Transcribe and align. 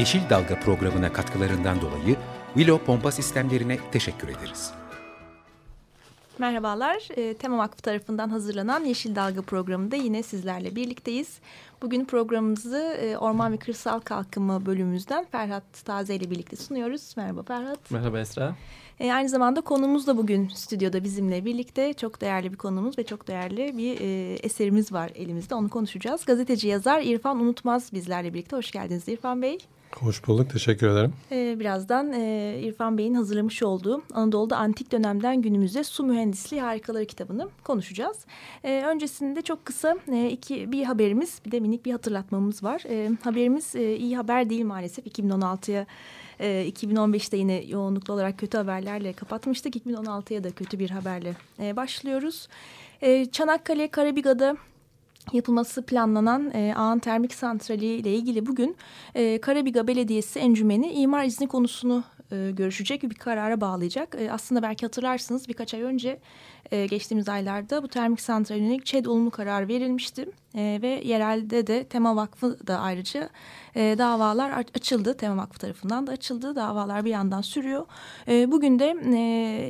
Yeşil 0.00 0.30
Dalga 0.30 0.60
programına 0.60 1.12
katkılarından 1.12 1.80
dolayı 1.80 2.16
Willow 2.54 2.86
Pompa 2.86 3.12
Sistemlerine 3.12 3.78
teşekkür 3.92 4.28
ederiz. 4.28 4.72
Merhabalar, 6.38 7.08
e, 7.16 7.34
Tema 7.34 7.58
Vakfı 7.58 7.82
tarafından 7.82 8.28
hazırlanan 8.28 8.84
Yeşil 8.84 9.16
Dalga 9.16 9.42
programında 9.42 9.96
yine 9.96 10.22
sizlerle 10.22 10.76
birlikteyiz. 10.76 11.38
Bugün 11.82 12.04
programımızı 12.04 12.78
e, 12.78 13.16
Orman 13.16 13.52
ve 13.52 13.56
Kırsal 13.56 14.00
Kalkınma 14.00 14.66
bölümümüzden 14.66 15.24
Ferhat 15.24 15.84
Taze 15.84 16.14
ile 16.14 16.30
birlikte 16.30 16.56
sunuyoruz. 16.56 17.14
Merhaba 17.16 17.42
Ferhat. 17.42 17.90
Merhaba 17.90 18.20
Esra. 18.20 18.56
E, 19.00 19.12
aynı 19.12 19.28
zamanda 19.28 19.60
konumuz 19.60 20.06
da 20.06 20.16
bugün 20.16 20.48
stüdyoda 20.48 21.04
bizimle 21.04 21.44
birlikte. 21.44 21.92
Çok 21.92 22.20
değerli 22.20 22.52
bir 22.52 22.56
konumuz 22.56 22.98
ve 22.98 23.04
çok 23.04 23.28
değerli 23.28 23.78
bir 23.78 24.00
e, 24.00 24.34
eserimiz 24.34 24.92
var 24.92 25.10
elimizde. 25.14 25.54
Onu 25.54 25.68
konuşacağız. 25.68 26.24
Gazeteci 26.24 26.68
yazar 26.68 27.02
İrfan 27.02 27.40
Unutmaz 27.40 27.92
bizlerle 27.92 28.34
birlikte. 28.34 28.56
Hoş 28.56 28.70
geldiniz 28.70 29.08
İrfan 29.08 29.42
Bey. 29.42 29.58
Hoş 29.98 30.26
bulduk, 30.26 30.50
teşekkür 30.50 30.88
ederim. 30.88 31.12
Ee, 31.32 31.56
birazdan 31.60 32.12
e, 32.12 32.56
İrfan 32.62 32.98
Bey'in 32.98 33.14
hazırlamış 33.14 33.62
olduğu 33.62 34.02
Anadolu'da 34.14 34.56
antik 34.56 34.92
dönemden 34.92 35.42
günümüze 35.42 35.84
su 35.84 36.04
mühendisliği 36.04 36.62
harikaları 36.62 37.06
kitabını 37.06 37.48
konuşacağız. 37.64 38.16
E, 38.64 38.82
öncesinde 38.82 39.42
çok 39.42 39.64
kısa 39.64 39.96
e, 40.12 40.28
iki 40.28 40.72
bir 40.72 40.84
haberimiz, 40.84 41.40
bir 41.46 41.50
de 41.50 41.60
minik 41.70 41.84
bir 41.84 41.92
hatırlatmamız 41.92 42.62
var. 42.62 42.82
E, 42.88 43.10
haberimiz 43.24 43.76
e, 43.76 43.96
iyi 43.96 44.16
haber 44.16 44.50
değil 44.50 44.64
maalesef. 44.64 45.06
2016'ya 45.06 45.86
e, 46.40 46.68
2015'te 46.68 47.36
yine 47.36 47.64
yoğunluklu 47.64 48.14
olarak 48.14 48.38
kötü 48.38 48.58
haberlerle 48.58 49.12
kapatmıştık. 49.12 49.76
2016'ya 49.76 50.44
da 50.44 50.50
kötü 50.50 50.78
bir 50.78 50.90
haberle 50.90 51.34
e, 51.58 51.76
başlıyoruz. 51.76 52.48
E, 53.02 53.26
Çanakkale 53.26 53.88
Karabiga'da 53.88 54.56
yapılması 55.32 55.82
planlanan 55.82 56.50
e, 56.54 56.74
Ağan 56.76 56.98
Termik 56.98 57.34
Santrali 57.34 57.86
ile 57.86 58.14
ilgili 58.14 58.46
bugün 58.46 58.76
e, 59.14 59.40
Karabiga 59.40 59.86
Belediyesi 59.86 60.38
encümeni 60.38 60.92
imar 60.92 61.24
izni 61.24 61.48
konusunu 61.48 62.04
e, 62.32 62.50
görüşecek 62.50 63.02
bir 63.02 63.14
karara 63.14 63.60
bağlayacak. 63.60 64.16
E, 64.18 64.32
aslında 64.32 64.62
belki 64.62 64.86
hatırlarsınız 64.86 65.48
birkaç 65.48 65.74
ay 65.74 65.82
önce 65.82 66.18
e, 66.70 66.86
geçtiğimiz 66.86 67.28
aylarda 67.28 67.82
bu 67.82 67.88
termik 67.88 68.20
santralin 68.20 68.64
yönelik 68.64 68.86
ÇED 68.86 69.06
olumlu 69.06 69.30
karar 69.30 69.68
verilmişti. 69.68 70.28
E, 70.54 70.78
ve 70.82 71.00
yerelde 71.04 71.66
de 71.66 71.84
Tema 71.84 72.16
Vakfı 72.16 72.66
da 72.66 72.78
ayrıca 72.78 73.28
davalar 73.74 74.64
açıldı. 74.74 75.16
Tema 75.16 75.42
Vakfı 75.42 75.58
tarafından 75.58 76.06
da 76.06 76.12
açıldı. 76.12 76.56
Davalar 76.56 77.04
bir 77.04 77.10
yandan 77.10 77.40
sürüyor. 77.40 77.86
Bugün 78.28 78.78
de 78.78 78.94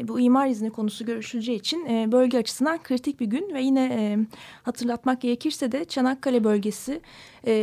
bu 0.09 0.21
imar 0.21 0.47
izni 0.47 0.71
konusu 0.71 1.07
görüşüleceği 1.07 1.59
için 1.59 2.13
bölge 2.13 2.39
açısından 2.39 2.83
kritik 2.83 3.21
bir 3.21 3.27
gün 3.27 3.55
ve 3.55 3.63
yine 3.63 4.19
hatırlatmak 4.63 5.21
gerekirse 5.21 5.73
de 5.73 5.85
Çanakkale 5.85 6.45
bölgesi 6.45 7.01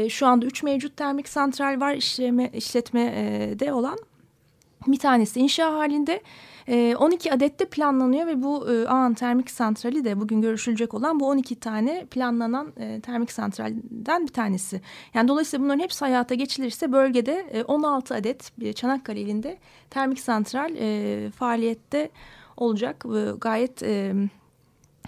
şu 0.09 0.28
anda 0.28 0.45
üç 0.45 0.64
mevcut 0.64 0.98
termik 0.98 1.30
santral 1.30 1.80
var 1.80 1.94
işleme, 1.94 2.50
işletmede 2.54 3.73
olan 3.73 3.98
bir 4.87 4.99
tanesi 4.99 5.39
inşa 5.39 5.73
halinde. 5.73 6.21
12 6.67 7.30
ee, 7.30 7.31
adet 7.31 7.59
de 7.59 7.65
planlanıyor 7.65 8.27
ve 8.27 8.43
bu 8.43 8.71
e, 8.71 8.87
Ağan 8.87 9.14
Termik 9.14 9.52
Santrali 9.52 10.03
de 10.03 10.20
bugün 10.20 10.42
görüşülecek 10.42 10.93
olan 10.93 11.20
bu 11.20 11.27
12 11.27 11.55
tane 11.55 12.05
planlanan 12.05 12.73
e, 12.77 13.02
termik 13.02 13.31
santralden 13.31 14.27
bir 14.27 14.33
tanesi. 14.33 14.81
Yani 15.14 15.27
dolayısıyla 15.27 15.64
bunların 15.64 15.80
hepsi 15.80 16.05
hayata 16.05 16.36
geçilirse 16.36 16.92
bölgede 16.92 17.64
16 17.67 18.14
e, 18.14 18.17
adet 18.17 18.52
Çanakkale 18.75 19.21
ilinde 19.21 19.58
termik 19.89 20.20
santral 20.20 20.75
faaliyette 21.31 22.09
olacak. 22.58 23.05
Gayet 23.42 23.81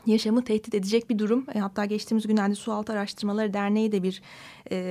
yaşamı 0.05 0.43
tehdit 0.43 0.75
edecek 0.75 1.09
bir 1.09 1.19
durum. 1.19 1.45
hatta 1.59 1.85
geçtiğimiz 1.85 2.27
günlerde 2.27 2.55
Sualtı 2.55 2.93
Araştırmaları 2.93 3.53
Derneği 3.53 3.91
de 3.91 4.03
bir 4.03 4.21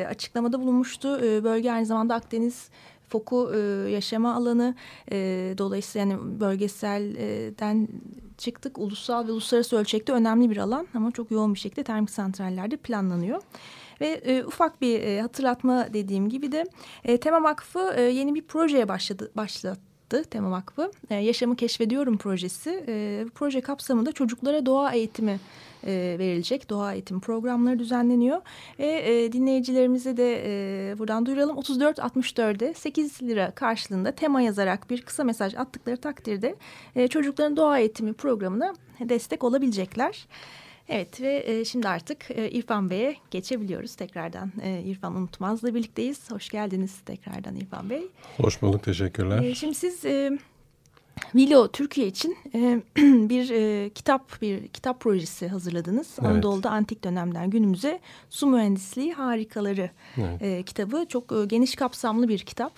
açıklamada 0.09 0.61
bulunmuştu. 0.61 1.09
bölge 1.23 1.73
aynı 1.73 1.87
zamanda 1.87 2.15
Akdeniz 2.15 2.71
foku 3.09 3.53
e, 3.55 3.59
yaşama 3.91 4.35
alanı 4.35 4.75
e, 5.13 5.17
dolayısıyla 5.59 6.09
yani 6.09 6.41
bölgeselden 6.41 7.89
çıktık 8.39 8.79
ulusal 8.79 9.29
ve 9.29 9.33
uluslararası 9.33 9.77
ölçekte 9.77 10.13
önemli 10.13 10.51
bir 10.51 10.57
alan 10.57 10.89
ama 10.95 11.11
çok 11.11 11.31
yoğun 11.31 11.55
bir 11.55 11.59
şekilde 11.59 11.83
termik 11.83 12.11
santrallerde 12.11 12.77
planlanıyor. 12.77 13.43
Ve 14.01 14.07
e, 14.07 14.45
ufak 14.45 14.81
bir 14.81 15.01
e, 15.01 15.21
hatırlatma 15.21 15.93
dediğim 15.93 16.29
gibi 16.29 16.53
de 16.53 16.65
e, 17.05 17.17
Tema 17.17 17.43
Vakfı 17.43 17.95
e, 17.97 18.03
yeni 18.03 18.35
bir 18.35 18.43
projeye 18.43 18.89
başladı 18.89 19.31
başlattı 19.37 20.25
Tema 20.31 20.51
Vakfı. 20.51 20.91
E, 21.11 21.15
Yaşamı 21.15 21.57
Keşfediyorum 21.57 22.19
projesi. 22.19 22.85
E, 22.89 23.27
proje 23.35 23.61
kapsamında 23.61 24.13
çocuklara 24.13 24.67
doğa 24.67 24.93
eğitimi 24.93 25.41
e, 25.87 26.17
verilecek. 26.19 26.71
Doğa 26.71 26.93
eğitim 26.93 27.21
programları 27.21 27.79
düzenleniyor. 27.79 28.41
Ve 28.79 28.87
e, 28.87 29.33
dinleyicilerimize 29.33 30.17
de 30.17 30.43
e, 30.45 30.99
buradan 30.99 31.27
duyuralım. 31.27 31.57
34-64'de 31.57 32.75
8 32.75 33.23
lira 33.23 33.51
karşılığında 33.51 34.13
tema 34.13 34.41
yazarak 34.41 34.91
bir 34.91 35.03
kısa 35.03 35.25
mesaj 35.25 35.55
attıkları 35.55 35.97
takdirde 35.97 36.57
e, 36.97 37.09
çocukların 37.09 37.57
doğa 37.57 37.79
eğitimi 37.79 38.13
programına 38.13 38.75
destek 39.01 39.45
olabilecekler. 39.45 40.27
Evet 40.89 41.21
ve 41.21 41.43
e, 41.47 41.65
şimdi 41.65 41.89
artık 41.89 42.31
e, 42.31 42.51
İrfan 42.51 42.91
Bey'e 42.91 43.17
geçebiliyoruz 43.31 43.95
tekrardan. 43.95 44.53
E, 44.63 44.83
İrfan 44.83 45.17
Unutmaz'la 45.17 45.75
birlikteyiz. 45.75 46.31
Hoş 46.31 46.49
geldiniz 46.49 47.01
tekrardan 47.07 47.57
İrfan 47.57 47.91
Bey. 47.91 48.03
Hoş 48.37 48.63
bulduk, 48.63 48.83
teşekkürler. 48.83 49.43
E, 49.43 49.55
şimdi 49.55 49.75
siz 49.75 50.05
e, 50.05 50.39
Vilo 51.35 51.69
Türkiye 51.69 52.07
için 52.07 52.37
e, 52.55 52.81
bir 53.29 53.51
e, 53.51 53.91
kitap 53.91 54.43
bir 54.43 54.69
kitap 54.69 55.01
projesi 55.01 55.49
hazırladınız. 55.49 56.17
Evet. 56.21 56.31
Anadolu'da 56.31 56.71
antik 56.71 57.05
dönemden 57.05 57.51
günümüze 57.51 58.01
su 58.31 58.47
mühendisliği 58.47 59.13
harikaları 59.13 59.91
evet. 60.17 60.43
e, 60.43 60.63
kitabı. 60.63 61.07
Çok 61.09 61.33
e, 61.33 61.45
geniş 61.47 61.75
kapsamlı 61.75 62.29
bir 62.29 62.39
kitap. 62.39 62.73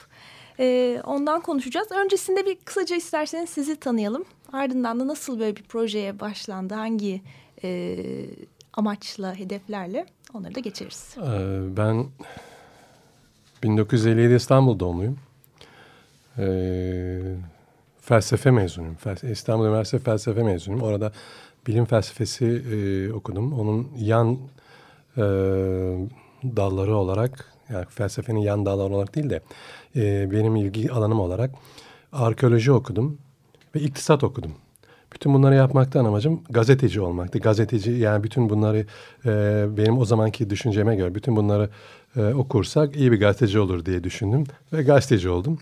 E, 0.58 1.00
ondan 1.04 1.40
konuşacağız. 1.40 1.88
Öncesinde 1.92 2.46
bir 2.46 2.56
kısaca 2.64 2.96
isterseniz 2.96 3.50
sizi 3.50 3.76
tanıyalım. 3.76 4.24
Ardından 4.52 5.00
da 5.00 5.06
nasıl 5.06 5.40
böyle 5.40 5.56
bir 5.56 5.62
projeye 5.62 6.20
başlandı, 6.20 6.74
hangi 6.74 7.22
e, 7.64 7.96
amaçla, 8.72 9.34
hedeflerle 9.34 10.06
onları 10.34 10.54
da 10.54 10.60
geçeriz. 10.60 11.16
Ee, 11.18 11.76
ben 11.76 12.06
1957 13.62 14.34
İstanbul 14.34 14.78
doğumluyum. 14.78 15.18
Ee, 16.38 17.36
felsefe 18.10 18.50
mezunuyum. 18.50 18.96
İstanbul 19.22 19.64
Üniversitesi 19.64 20.04
felsefe 20.04 20.42
mezunuyum. 20.42 20.82
Orada 20.84 21.12
bilim 21.66 21.84
felsefesi 21.84 22.46
e, 22.46 23.12
okudum. 23.12 23.52
Onun 23.60 23.88
yan 23.98 24.38
e, 25.16 25.22
dalları 26.44 26.96
olarak 26.96 27.44
yani 27.72 27.84
felsefenin 27.88 28.40
yan 28.40 28.66
dalları 28.66 28.94
olarak 28.94 29.14
değil 29.14 29.30
de 29.30 29.40
e, 29.96 30.30
benim 30.30 30.56
ilgi 30.56 30.92
alanım 30.92 31.20
olarak 31.20 31.50
arkeoloji 32.12 32.72
okudum 32.72 33.18
ve 33.74 33.80
iktisat 33.80 34.24
okudum. 34.24 34.52
Bütün 35.12 35.34
bunları 35.34 35.54
yapmaktan 35.54 36.04
amacım 36.04 36.42
gazeteci 36.50 37.00
olmaktı. 37.00 37.38
Gazeteci 37.38 37.90
yani 37.90 38.24
bütün 38.24 38.50
bunları 38.50 38.86
e, 39.24 39.64
benim 39.76 39.98
o 39.98 40.04
zamanki 40.04 40.50
düşünceme 40.50 40.96
göre 40.96 41.14
bütün 41.14 41.36
bunları 41.36 41.70
e, 42.16 42.34
okursak 42.34 42.96
iyi 42.96 43.12
bir 43.12 43.20
gazeteci 43.20 43.58
olur 43.58 43.84
diye 43.84 44.04
düşündüm 44.04 44.44
ve 44.72 44.82
gazeteci 44.82 45.28
oldum. 45.28 45.58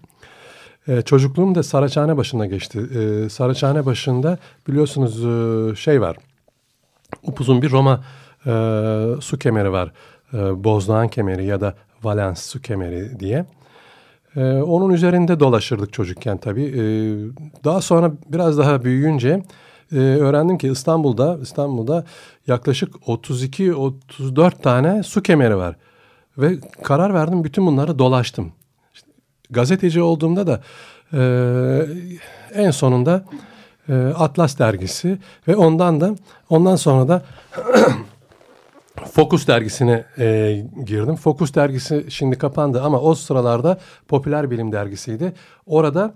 Ee, 0.89 1.03
çocukluğum 1.03 1.55
da 1.55 1.63
Saraçhane 1.63 2.17
başında 2.17 2.47
geçti. 2.47 2.79
Ee, 2.79 3.29
Saraçhane 3.29 3.87
başında 3.87 4.39
biliyorsunuz 4.69 5.25
e, 5.25 5.77
şey 5.77 6.01
var. 6.01 6.17
Upuzun 7.23 7.63
bir 7.63 7.71
Roma 7.71 8.05
e, 8.47 8.51
su 9.21 9.39
kemeri 9.39 9.73
var. 9.73 9.93
E, 10.35 10.65
Bozdağın 10.65 11.09
kemeri 11.09 11.45
ya 11.45 11.61
da 11.61 11.75
Valens 12.03 12.43
su 12.43 12.63
kemeri 12.63 13.21
diye. 13.21 13.45
E, 14.37 14.53
onun 14.53 14.91
üzerinde 14.91 15.41
dolaşırdık 15.41 15.93
çocukken 15.93 16.37
tabii. 16.39 16.65
E, 16.65 16.83
daha 17.65 17.81
sonra 17.81 18.13
biraz 18.29 18.59
daha 18.59 18.85
büyüyünce 18.85 19.43
e, 19.93 19.97
öğrendim 19.97 20.59
ki 20.59 20.69
İstanbul'da 20.69 21.39
İstanbul'da 21.43 22.05
yaklaşık 22.47 22.95
32-34 22.95 24.63
tane 24.63 25.03
su 25.03 25.23
kemeri 25.23 25.57
var. 25.57 25.77
Ve 26.39 26.59
karar 26.83 27.15
verdim 27.15 27.45
bütün 27.45 27.67
bunları 27.67 27.99
dolaştım 27.99 28.53
gazeteci 29.51 30.03
olduğumda 30.03 30.47
da 30.47 30.61
e, 31.13 31.21
en 32.55 32.71
sonunda 32.71 33.25
e, 33.89 33.95
Atlas 34.17 34.59
dergisi 34.59 35.19
ve 35.49 35.57
ondan 35.57 36.01
da 36.01 36.15
ondan 36.51 36.77
sonra 36.77 37.09
da 37.09 37.23
Focus 39.13 39.47
dergisine 39.47 40.05
e, 40.19 40.57
girdim. 40.85 41.17
Focus 41.17 41.55
dergisi 41.55 42.07
şimdi 42.09 42.39
kapandı 42.39 42.83
ama 42.83 43.01
o 43.01 43.15
sıralarda 43.15 43.79
popüler 44.09 44.51
bilim 44.51 44.73
dergisiydi. 44.73 45.33
Orada 45.67 46.15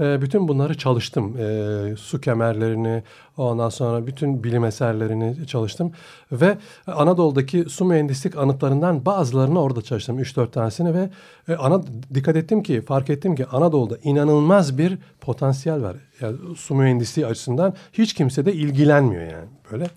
e, 0.00 0.22
bütün 0.22 0.48
bunları 0.48 0.78
çalıştım. 0.78 1.36
E, 1.38 1.96
su 1.96 2.20
kemerlerini, 2.20 3.02
ondan 3.36 3.68
sonra 3.68 4.06
bütün 4.06 4.44
bilim 4.44 4.64
eserlerini 4.64 5.46
çalıştım. 5.46 5.92
Ve 6.32 6.58
Anadolu'daki 6.86 7.64
su 7.64 7.84
mühendislik 7.84 8.36
anıtlarından 8.36 9.06
bazılarını 9.06 9.62
orada 9.62 9.82
çalıştım. 9.82 10.18
3-4 10.18 10.50
tanesini 10.50 10.94
ve 10.94 11.10
e, 11.48 11.54
ana, 11.54 11.82
dikkat 12.14 12.36
ettim 12.36 12.62
ki, 12.62 12.80
fark 12.80 13.10
ettim 13.10 13.36
ki 13.36 13.46
Anadolu'da 13.46 13.96
inanılmaz 14.02 14.78
bir 14.78 14.98
potansiyel 15.20 15.82
var. 15.82 15.96
Yani 16.20 16.36
su 16.56 16.74
mühendisliği 16.74 17.26
açısından 17.26 17.74
hiç 17.92 18.14
kimse 18.14 18.46
de 18.46 18.52
ilgilenmiyor 18.52 19.22
yani 19.22 19.48
böyle. 19.72 19.90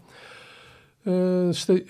E, 1.07 1.49
işte 1.49 1.83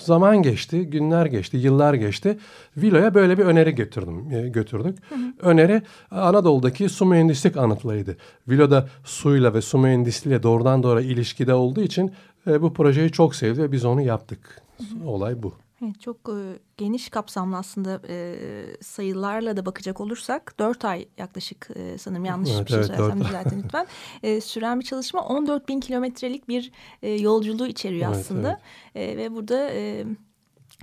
zaman 0.00 0.42
geçti, 0.42 0.86
günler 0.86 1.26
geçti, 1.26 1.56
yıllar 1.56 1.94
geçti. 1.94 2.38
Vilo'ya 2.76 3.14
böyle 3.14 3.38
bir 3.38 3.44
öneri 3.44 3.74
götürdüm, 3.74 4.32
e, 4.32 4.48
götürdük. 4.48 4.98
Hı 5.08 5.14
hı. 5.14 5.50
Öneri 5.50 5.82
Anadolu'daki 6.10 6.88
su 6.88 7.06
mühendislik 7.06 7.56
anıtlarıydı. 7.56 8.16
Vilo'da 8.48 8.88
suyla 9.04 9.54
ve 9.54 9.60
su 9.60 9.78
mühendisliğiyle 9.78 10.42
doğrudan 10.42 10.82
doğru 10.82 11.00
ilişkide 11.00 11.54
olduğu 11.54 11.82
için 11.82 12.12
e, 12.46 12.62
bu 12.62 12.72
projeyi 12.72 13.10
çok 13.10 13.34
sevdi 13.34 13.62
ve 13.62 13.72
biz 13.72 13.84
onu 13.84 14.00
yaptık. 14.00 14.62
Hı 14.78 14.84
hı. 14.84 15.08
Olay 15.08 15.42
bu. 15.42 15.54
Evet, 15.84 16.00
çok 16.00 16.16
e, 16.28 16.58
geniş 16.76 17.08
kapsamlı 17.08 17.56
aslında 17.56 18.00
e, 18.08 18.36
sayılarla 18.80 19.56
da 19.56 19.66
bakacak 19.66 20.00
olursak 20.00 20.54
dört 20.58 20.84
ay 20.84 21.08
yaklaşık 21.18 21.68
e, 21.74 21.98
sanırım 21.98 22.24
yanlış 22.24 22.50
evet, 22.50 22.66
bir 22.66 22.68
şey 22.68 22.78
evet, 22.78 23.14
düzeltin 23.24 23.62
lütfen. 23.64 23.86
E, 24.22 24.40
süren 24.40 24.80
bir 24.80 24.84
çalışma 24.84 25.24
14 25.24 25.68
bin 25.68 25.80
kilometrelik 25.80 26.48
bir 26.48 26.72
e, 27.02 27.10
yolculuğu 27.10 27.66
içeriyor 27.66 28.08
evet, 28.08 28.20
aslında. 28.20 28.60
Evet. 28.94 29.14
E, 29.14 29.16
ve 29.16 29.34
burada... 29.34 29.70
E, 29.70 30.06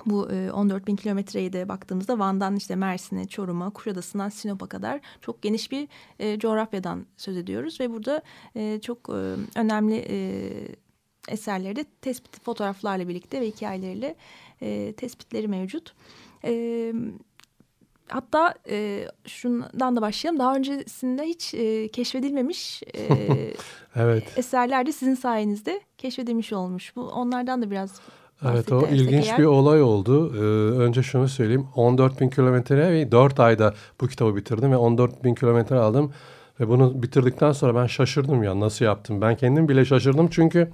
bu 0.05 0.21
14 0.53 0.83
e, 0.83 0.87
bin 0.87 0.95
kilometreyi 0.95 1.53
de 1.53 1.69
baktığımızda 1.69 2.19
Van'dan 2.19 2.55
işte 2.55 2.75
Mersin'e, 2.75 3.27
Çorum'a, 3.27 3.69
Kuşadası'ndan 3.69 4.29
Sinop'a 4.29 4.67
kadar 4.67 4.99
çok 5.21 5.41
geniş 5.41 5.71
bir 5.71 5.87
e, 6.19 6.39
coğrafyadan 6.39 7.05
söz 7.17 7.37
ediyoruz. 7.37 7.79
Ve 7.79 7.91
burada 7.91 8.21
e, 8.55 8.79
çok 8.81 9.09
e, 9.09 9.35
önemli 9.55 10.05
e, 10.09 10.17
eserleri 11.27 11.75
de 11.75 11.85
tespit 12.01 12.43
fotoğraflarla 12.43 13.07
birlikte 13.07 13.41
ve 13.41 13.47
hikayeleriyle 13.47 14.15
e, 14.61 14.93
tespitleri 14.93 15.47
mevcut. 15.47 15.93
E, 16.43 16.93
hatta 18.07 18.53
e, 18.69 19.07
şundan 19.25 19.95
da 19.95 20.01
başlayalım. 20.01 20.39
Daha 20.39 20.55
öncesinde 20.55 21.23
hiç 21.23 21.53
e, 21.53 21.87
keşfedilmemiş 21.87 22.83
e, 22.83 23.07
evet. 23.95 24.37
eserler 24.37 24.85
de 24.85 24.91
sizin 24.91 25.15
sayenizde 25.15 25.81
keşfedilmiş 25.97 26.53
olmuş. 26.53 26.95
Bu 26.95 27.01
onlardan 27.01 27.61
da 27.61 27.71
biraz 27.71 28.01
Evet 28.45 28.71
o 28.71 28.87
ilginç 28.87 29.27
eğer... 29.27 29.37
bir 29.37 29.43
olay 29.43 29.81
oldu. 29.81 30.33
Ee, 30.35 30.39
önce 30.79 31.03
şunu 31.03 31.27
söyleyeyim. 31.27 31.67
14 31.75 32.21
bin 32.21 32.29
kilometre 32.29 32.91
ve 32.91 33.11
4 33.11 33.39
ayda 33.39 33.73
bu 34.01 34.07
kitabı 34.07 34.35
bitirdim 34.35 34.71
ve 34.71 34.77
14 34.77 35.23
bin 35.23 35.35
kilometre 35.35 35.75
aldım. 35.75 36.11
Ve 36.59 36.67
bunu 36.67 37.03
bitirdikten 37.03 37.51
sonra 37.51 37.75
ben 37.75 37.87
şaşırdım 37.87 38.43
ya 38.43 38.59
nasıl 38.59 38.85
yaptım. 38.85 39.21
Ben 39.21 39.35
kendim 39.35 39.69
bile 39.69 39.85
şaşırdım 39.85 40.27
çünkü 40.27 40.71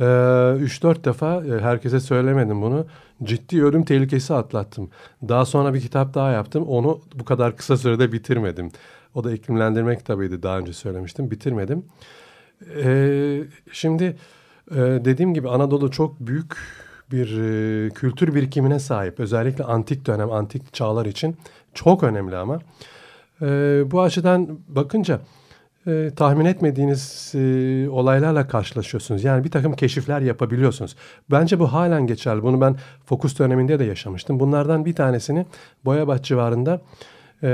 3-4 0.00 1.00
e, 1.00 1.04
defa 1.04 1.44
e, 1.46 1.60
herkese 1.60 2.00
söylemedim 2.00 2.62
bunu. 2.62 2.86
Ciddi 3.22 3.64
ölüm 3.64 3.84
tehlikesi 3.84 4.34
atlattım. 4.34 4.90
Daha 5.28 5.44
sonra 5.44 5.74
bir 5.74 5.80
kitap 5.80 6.14
daha 6.14 6.30
yaptım. 6.30 6.64
Onu 6.64 7.00
bu 7.14 7.24
kadar 7.24 7.56
kısa 7.56 7.76
sürede 7.76 8.12
bitirmedim. 8.12 8.70
O 9.14 9.24
da 9.24 9.32
iklimlendirme 9.32 9.98
kitabıydı 9.98 10.42
daha 10.42 10.58
önce 10.58 10.72
söylemiştim. 10.72 11.30
Bitirmedim. 11.30 11.84
Ee, 12.76 13.42
şimdi 13.72 14.04
e, 14.70 14.76
dediğim 14.76 15.34
gibi 15.34 15.48
Anadolu 15.48 15.90
çok 15.90 16.20
büyük 16.20 16.56
bir 17.12 17.38
e, 17.38 17.90
kültür 17.90 18.34
birikimine 18.34 18.78
sahip. 18.78 19.20
Özellikle 19.20 19.64
antik 19.64 20.06
dönem, 20.06 20.32
antik 20.32 20.74
çağlar 20.74 21.06
için 21.06 21.36
çok 21.74 22.02
önemli 22.02 22.36
ama. 22.36 22.58
E, 23.42 23.46
bu 23.86 24.02
açıdan 24.02 24.58
bakınca 24.68 25.20
e, 25.86 26.10
tahmin 26.16 26.44
etmediğiniz 26.44 27.32
e, 27.34 27.88
olaylarla 27.90 28.48
karşılaşıyorsunuz. 28.48 29.24
Yani 29.24 29.44
bir 29.44 29.50
takım 29.50 29.72
keşifler 29.72 30.20
yapabiliyorsunuz. 30.20 30.96
Bence 31.30 31.58
bu 31.58 31.72
halen 31.72 32.06
geçerli. 32.06 32.42
Bunu 32.42 32.60
ben 32.60 32.76
fokus 33.04 33.38
döneminde 33.38 33.78
de 33.78 33.84
yaşamıştım. 33.84 34.40
Bunlardan 34.40 34.84
bir 34.84 34.94
tanesini 34.94 35.46
Boyabat 35.84 36.24
civarında 36.24 36.80
e, 37.42 37.48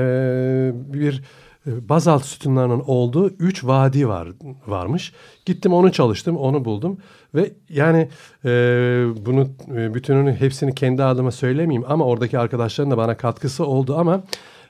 bir 0.75 1.23
e, 1.67 1.89
bazalt 1.89 2.25
sütunlarının 2.25 2.83
olduğu 2.87 3.29
üç 3.29 3.65
vadi 3.65 4.09
var 4.09 4.29
varmış. 4.67 5.13
Gittim 5.47 5.73
onu 5.73 5.93
çalıştım, 5.93 6.37
onu 6.37 6.65
buldum 6.65 6.99
ve 7.35 7.53
yani 7.69 8.09
e, 8.45 8.51
bunu 9.27 9.49
e, 9.77 9.95
bütününü 9.95 10.35
hepsini 10.35 10.75
kendi 10.75 11.05
adıma 11.05 11.31
söylemeyeyim 11.31 11.85
ama 11.89 12.05
oradaki 12.05 12.39
arkadaşların 12.39 12.91
da 12.91 12.97
bana 12.97 13.17
katkısı 13.17 13.67
oldu 13.67 13.97
ama 13.99 14.23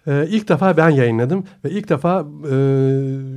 e, 0.09 0.27
ilk 0.29 0.49
defa 0.49 0.77
ben 0.77 0.91
yayınladım 0.91 1.45
ve 1.65 1.71
ilk 1.71 1.89
defa 1.89 2.27
e, 2.51 2.57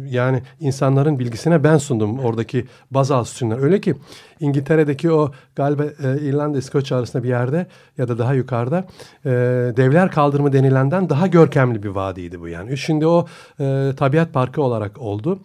yani 0.09 0.41
insanların 0.59 1.19
bilgisine 1.19 1.63
ben 1.63 1.77
sundum 1.77 2.19
oradaki 2.19 2.65
bazal 2.91 3.23
sütunlar. 3.23 3.59
Öyle 3.59 3.81
ki 3.81 3.95
İngiltere'deki 4.39 5.11
o 5.11 5.31
galiba 5.55 5.83
e, 5.83 6.21
İrlanda 6.21 6.57
İskoç 6.57 6.91
arasında 6.91 7.23
bir 7.23 7.29
yerde 7.29 7.67
ya 7.97 8.07
da 8.07 8.17
daha 8.17 8.33
yukarıda 8.33 8.85
e, 9.25 9.29
devler 9.77 10.11
kaldırımı 10.11 10.53
denilenden 10.53 11.09
daha 11.09 11.27
görkemli 11.27 11.83
bir 11.83 11.89
vadiydi 11.89 12.39
bu 12.39 12.47
yani. 12.47 12.77
Şimdi 12.77 13.07
o 13.07 13.25
e, 13.59 13.91
tabiat 13.97 14.33
parkı 14.33 14.61
olarak 14.61 14.97
oldu. 15.01 15.39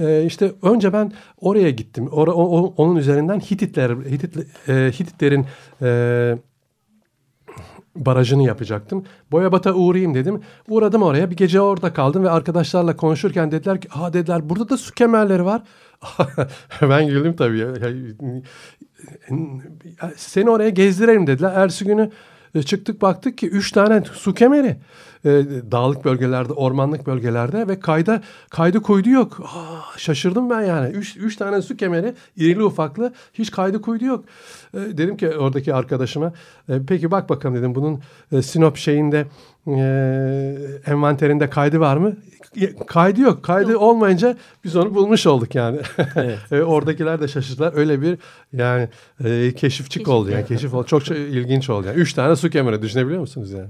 E, 0.00 0.24
işte 0.24 0.52
önce 0.62 0.92
ben 0.92 1.12
oraya 1.40 1.70
gittim. 1.70 2.08
Or, 2.12 2.28
o, 2.28 2.74
onun 2.76 2.96
üzerinden 2.96 3.40
Hititler, 3.40 3.90
Hitit, 3.90 4.36
e, 4.68 4.72
Hititlerin 4.72 5.46
e, 5.82 6.38
barajını 7.96 8.42
yapacaktım. 8.42 9.04
Boyabat'a 9.32 9.74
uğrayayım 9.74 10.14
dedim. 10.14 10.40
Uğradım 10.68 11.02
oraya 11.02 11.30
bir 11.30 11.36
gece 11.36 11.60
orada 11.60 11.92
kaldım 11.92 12.24
ve 12.24 12.30
arkadaşlarla 12.30 12.96
konuşurken 12.96 13.52
dediler 13.52 13.80
ki 13.80 13.88
ha 13.88 14.12
dediler 14.12 14.48
burada 14.48 14.68
da 14.68 14.76
su 14.76 14.94
kemerleri 14.94 15.44
var. 15.44 15.62
ben 16.82 17.06
güldüm 17.06 17.36
tabii. 17.36 17.66
Seni 20.16 20.50
oraya 20.50 20.70
gezdirelim 20.70 21.26
dediler. 21.26 21.52
Ersi 21.54 21.84
günü 21.84 22.10
e, 22.54 22.62
çıktık 22.62 23.02
baktık 23.02 23.38
ki 23.38 23.48
üç 23.48 23.72
tane 23.72 24.02
su 24.12 24.34
kemeri 24.34 24.76
e, 25.24 25.30
dağlık 25.72 26.04
bölgelerde, 26.04 26.52
ormanlık 26.52 27.06
bölgelerde 27.06 27.68
ve 27.68 27.80
kayda 27.80 28.22
kaydı 28.50 28.82
kuydu 28.82 29.08
yok. 29.08 29.40
Aa, 29.40 29.98
şaşırdım 29.98 30.50
ben 30.50 30.60
yani. 30.60 30.92
Üç, 30.92 31.16
üç 31.16 31.36
tane 31.36 31.62
su 31.62 31.76
kemeri 31.76 32.14
irili 32.36 32.62
ufaklı 32.62 33.12
hiç 33.34 33.50
kaydı 33.50 33.80
kuydu 33.80 34.04
yok. 34.04 34.24
E, 34.74 34.78
dedim 34.78 35.16
ki 35.16 35.28
oradaki 35.28 35.74
arkadaşıma 35.74 36.32
e, 36.68 36.72
peki 36.88 37.10
bak 37.10 37.28
bakalım 37.28 37.54
dedim 37.54 37.74
bunun 37.74 38.00
e, 38.32 38.42
Sinop 38.42 38.76
şeyinde 38.76 39.26
e, 39.66 39.82
envanterinde 40.86 41.50
kaydı 41.50 41.80
var 41.80 41.96
mı? 41.96 42.16
Kaydı 42.86 43.20
yok. 43.20 43.42
Kaydı 43.42 43.72
yok. 43.72 43.82
olmayınca 43.82 44.36
biz 44.64 44.76
onu 44.76 44.94
bulmuş 44.94 45.26
olduk 45.26 45.54
yani. 45.54 45.80
Evet. 46.16 46.38
e, 46.52 46.62
oradakiler 46.62 47.20
de 47.20 47.28
şaşırdılar. 47.28 47.72
Öyle 47.76 48.02
bir 48.02 48.18
yani 48.52 48.88
e, 49.24 49.54
keşifçik 49.54 50.08
oldu 50.08 50.30
yani. 50.30 50.46
Keşif 50.46 50.74
oldu. 50.74 50.86
Çok, 50.86 51.04
çok 51.04 51.16
ilginç 51.16 51.70
oldu 51.70 51.86
yani. 51.86 51.96
Üç 51.98 52.12
tane 52.12 52.36
su 52.36 52.50
kemeri 52.50 52.82
düşünebiliyor 52.82 53.20
musunuz 53.20 53.52
yani? 53.52 53.68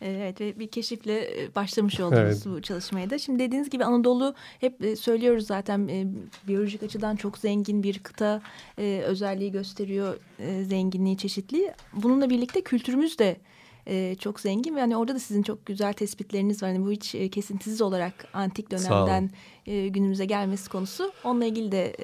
Evet 0.00 0.40
ve 0.40 0.58
bir 0.58 0.68
keşifle 0.68 1.42
e, 1.42 1.54
başlamış 1.54 2.00
oldunuz 2.00 2.20
evet. 2.20 2.46
bu 2.46 2.62
çalışmaya 2.62 3.10
da. 3.10 3.18
Şimdi 3.18 3.38
dediğiniz 3.38 3.70
gibi 3.70 3.84
Anadolu 3.84 4.34
hep 4.60 4.84
e, 4.84 4.96
söylüyoruz 4.96 5.46
zaten 5.46 5.88
e, 5.88 6.06
biyolojik 6.48 6.82
açıdan 6.82 7.16
çok 7.16 7.38
zengin 7.38 7.82
bir 7.82 7.98
kıta 7.98 8.42
özelliği 9.06 9.52
gösteriyor 9.52 10.16
zenginliği 10.62 11.16
çeşitli. 11.16 11.72
Bununla 11.92 12.30
birlikte 12.30 12.60
kültürümüz 12.60 13.18
de 13.18 13.36
çok 14.18 14.40
zengin 14.40 14.76
ve 14.76 14.80
hani 14.80 14.96
orada 14.96 15.14
da 15.14 15.18
sizin 15.18 15.42
çok 15.42 15.66
güzel 15.66 15.92
tespitleriniz 15.92 16.62
var. 16.62 16.70
Hani 16.70 16.86
bu 16.86 16.90
hiç 16.90 17.16
kesintisiz 17.32 17.82
olarak 17.82 18.26
antik 18.32 18.70
dönemden 18.70 19.30
günümüze 19.66 20.24
gelmesi 20.24 20.70
konusu. 20.70 21.12
Onunla 21.24 21.44
ilgili 21.44 21.72
de 21.72 21.96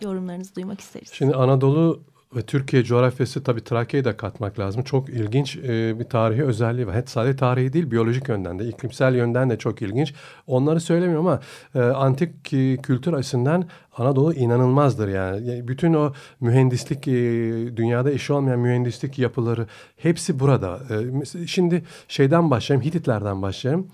yorumlarınızı 0.00 0.54
duymak 0.54 0.80
isteriz. 0.80 1.10
Şimdi 1.12 1.34
Anadolu 1.34 2.00
ve 2.36 2.42
Türkiye 2.42 2.84
coğrafyası 2.84 3.42
tabii 3.42 3.64
Trakya'yı 3.64 4.04
da 4.04 4.16
katmak 4.16 4.58
lazım. 4.58 4.82
Çok 4.82 5.08
ilginç 5.08 5.56
e, 5.56 5.98
bir 5.98 6.04
tarihi 6.04 6.44
özelliği 6.44 6.86
var. 6.86 6.96
Hep 6.96 7.10
sadece 7.10 7.36
tarihi 7.36 7.72
değil 7.72 7.90
biyolojik 7.90 8.28
yönden 8.28 8.58
de 8.58 8.68
iklimsel 8.68 9.14
yönden 9.14 9.50
de 9.50 9.58
çok 9.58 9.82
ilginç. 9.82 10.14
Onları 10.46 10.80
söylemiyorum 10.80 11.26
ama 11.26 11.40
e, 11.74 11.80
antik 11.80 12.52
e, 12.52 12.76
kültür 12.76 13.12
açısından 13.12 13.64
Anadolu 13.96 14.34
inanılmazdır 14.34 15.08
yani. 15.08 15.68
Bütün 15.68 15.94
o 15.94 16.12
mühendislik 16.40 17.08
e, 17.08 17.12
dünyada 17.76 18.10
eşi 18.10 18.32
olmayan 18.32 18.58
mühendislik 18.58 19.18
yapıları 19.18 19.66
hepsi 19.96 20.40
burada. 20.40 20.80
E, 21.42 21.46
şimdi 21.46 21.84
şeyden 22.08 22.50
başlayayım 22.50 22.86
Hititlerden 22.86 23.42
başlayayım. 23.42 23.90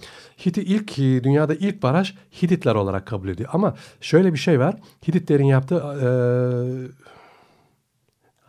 Hiti 0.46 0.62
ilk 0.62 0.98
e, 0.98 1.24
dünyada 1.24 1.54
ilk 1.54 1.82
baraj 1.82 2.14
Hititler 2.42 2.74
olarak 2.74 3.06
kabul 3.06 3.28
ediyor. 3.28 3.50
Ama 3.52 3.74
şöyle 4.00 4.32
bir 4.32 4.38
şey 4.38 4.60
var. 4.60 4.76
Hititlerin 5.08 5.44
yaptığı 5.44 5.76
e, 5.76 6.08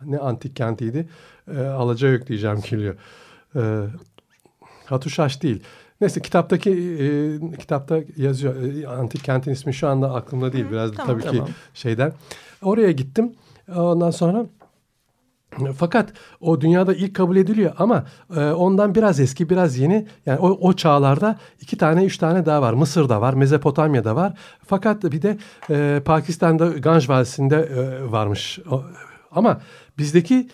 ne 0.04 0.18
antik 0.18 0.56
kentiydi? 0.56 1.08
E, 1.56 1.60
Alacayök 1.60 2.26
diyeceğim 2.28 2.60
geliyor. 2.70 2.96
E, 3.56 3.86
Hatuşaş 4.84 5.42
değil. 5.42 5.62
Neyse 6.00 6.22
kitaptaki 6.22 6.70
e, 6.70 7.56
kitapta 7.56 8.00
yazıyor. 8.16 8.82
E, 8.82 8.86
antik 8.88 9.24
kentin 9.24 9.50
ismi 9.52 9.74
şu 9.74 9.88
anda 9.88 10.14
aklımda 10.14 10.52
değil. 10.52 10.66
Biraz 10.70 10.90
Hı, 10.90 10.94
tamam, 10.94 11.20
tabii 11.20 11.22
tamam. 11.22 11.46
ki 11.46 11.52
şeyden. 11.74 12.12
Oraya 12.62 12.92
gittim. 12.92 13.32
Ondan 13.76 14.10
sonra 14.10 14.46
Fakat 15.76 16.12
o 16.40 16.60
dünyada 16.60 16.94
ilk 16.94 17.16
kabul 17.16 17.36
ediliyor 17.36 17.72
ama 17.78 18.04
e, 18.36 18.40
ondan 18.40 18.94
biraz 18.94 19.20
eski 19.20 19.50
biraz 19.50 19.78
yeni 19.78 20.06
yani 20.26 20.38
o, 20.38 20.48
o 20.48 20.72
çağlarda 20.72 21.38
iki 21.60 21.78
tane 21.78 22.04
üç 22.04 22.18
tane 22.18 22.46
daha 22.46 22.62
var. 22.62 22.72
Mısır'da 22.72 23.20
var 23.20 23.34
Mezopotamya'da 23.34 24.16
var 24.16 24.32
fakat 24.66 25.04
bir 25.04 25.22
de 25.22 25.36
e, 25.70 26.00
Pakistan'da 26.04 26.68
Ganj 26.68 27.08
Vadisi'nde 27.08 27.56
e, 27.56 28.10
varmış. 28.12 28.58
O, 28.70 28.82
ama 29.36 29.60
bizdeki 29.98 30.48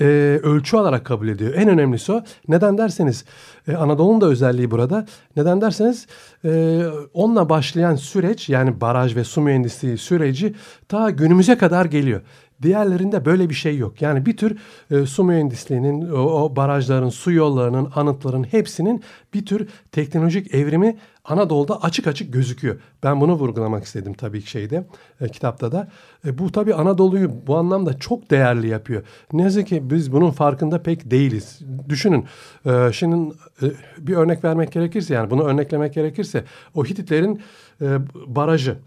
e, 0.00 0.04
ölçü 0.42 0.76
olarak 0.76 1.04
kabul 1.04 1.28
ediyor. 1.28 1.54
En 1.54 1.68
önemlisi 1.68 2.12
o. 2.12 2.22
Neden 2.48 2.78
derseniz 2.78 3.24
e, 3.68 3.74
Anadolu'nun 3.74 4.20
da 4.20 4.26
özelliği 4.26 4.70
burada. 4.70 5.06
Neden 5.36 5.60
derseniz 5.60 6.06
e, 6.44 6.82
onunla 7.14 7.48
başlayan 7.48 7.96
süreç 7.96 8.48
yani 8.48 8.80
baraj 8.80 9.16
ve 9.16 9.24
su 9.24 9.40
mühendisliği 9.40 9.98
süreci 9.98 10.54
ta 10.88 11.10
günümüze 11.10 11.58
kadar 11.58 11.84
geliyor. 11.84 12.20
Diğerlerinde 12.62 13.24
böyle 13.24 13.50
bir 13.50 13.54
şey 13.54 13.76
yok. 13.76 14.02
Yani 14.02 14.26
bir 14.26 14.36
tür 14.36 14.58
e, 14.90 15.06
su 15.06 15.24
mühendisliğinin, 15.24 16.10
o, 16.10 16.18
o 16.18 16.56
barajların, 16.56 17.08
su 17.08 17.32
yollarının, 17.32 17.88
anıtların 17.94 18.44
hepsinin 18.44 19.02
bir 19.34 19.46
tür 19.46 19.68
teknolojik 19.92 20.54
evrimi 20.54 20.96
Anadolu'da 21.24 21.82
açık 21.82 22.06
açık 22.06 22.32
gözüküyor. 22.32 22.76
Ben 23.02 23.20
bunu 23.20 23.34
vurgulamak 23.34 23.84
istedim 23.84 24.14
tabii 24.14 24.40
ki 24.40 24.50
şeyde, 24.50 24.86
e, 25.20 25.28
kitapta 25.28 25.72
da. 25.72 25.88
E, 26.26 26.38
bu 26.38 26.52
tabii 26.52 26.74
Anadolu'yu 26.74 27.30
bu 27.46 27.56
anlamda 27.56 27.98
çok 27.98 28.30
değerli 28.30 28.68
yapıyor. 28.68 29.02
Ne 29.32 29.42
yazık 29.42 29.66
ki 29.66 29.90
biz 29.90 30.12
bunun 30.12 30.30
farkında 30.30 30.82
pek 30.82 31.10
değiliz. 31.10 31.60
Düşünün, 31.88 32.24
e, 32.66 32.92
şimdi 32.92 33.34
e, 33.62 33.66
bir 33.98 34.16
örnek 34.16 34.44
vermek 34.44 34.72
gerekirse 34.72 35.14
yani 35.14 35.30
bunu 35.30 35.44
örneklemek 35.44 35.94
gerekirse 35.94 36.44
o 36.74 36.84
Hititlerin 36.84 37.42
e, 37.80 37.98
barajı 38.26 38.78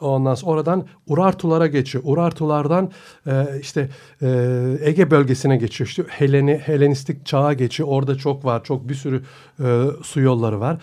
Ondan 0.00 0.34
sonra 0.34 0.50
oradan 0.50 0.86
Urartulara 1.06 1.66
geçiyor. 1.66 2.04
Urartulardan 2.06 2.90
e, 3.26 3.46
işte 3.60 3.88
e, 4.22 4.28
Ege 4.80 5.10
bölgesine 5.10 5.56
geçiyor. 5.56 5.88
İşte 5.88 6.02
Heleni, 6.08 6.58
Helenistik 6.64 7.26
çağa 7.26 7.52
geçiyor. 7.52 7.88
Orada 7.88 8.14
çok 8.14 8.44
var. 8.44 8.64
Çok 8.64 8.88
bir 8.88 8.94
sürü 8.94 9.22
e, 9.64 9.84
su 10.02 10.20
yolları 10.20 10.60
var. 10.60 10.78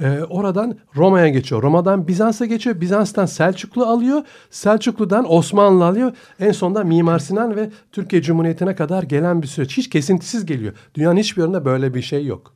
E, 0.00 0.22
oradan 0.22 0.78
Roma'ya 0.96 1.28
geçiyor. 1.28 1.62
Roma'dan 1.62 2.08
Bizans'a 2.08 2.46
geçiyor. 2.46 2.80
Bizans'tan 2.80 3.26
Selçuklu 3.26 3.86
alıyor. 3.86 4.22
Selçuklu'dan 4.50 5.32
Osmanlı 5.32 5.84
alıyor. 5.84 6.12
En 6.40 6.52
sonunda 6.52 6.84
Mimar 6.84 7.18
Sinan 7.18 7.56
ve 7.56 7.70
Türkiye 7.92 8.22
Cumhuriyeti'ne 8.22 8.74
kadar 8.74 9.02
gelen 9.02 9.42
bir 9.42 9.46
süreç. 9.46 9.76
Hiç 9.76 9.90
kesintisiz 9.90 10.46
geliyor. 10.46 10.74
Dünyanın 10.94 11.16
hiçbir 11.16 11.42
yerinde 11.42 11.64
böyle 11.64 11.94
bir 11.94 12.02
şey 12.02 12.26
yok. 12.26 12.54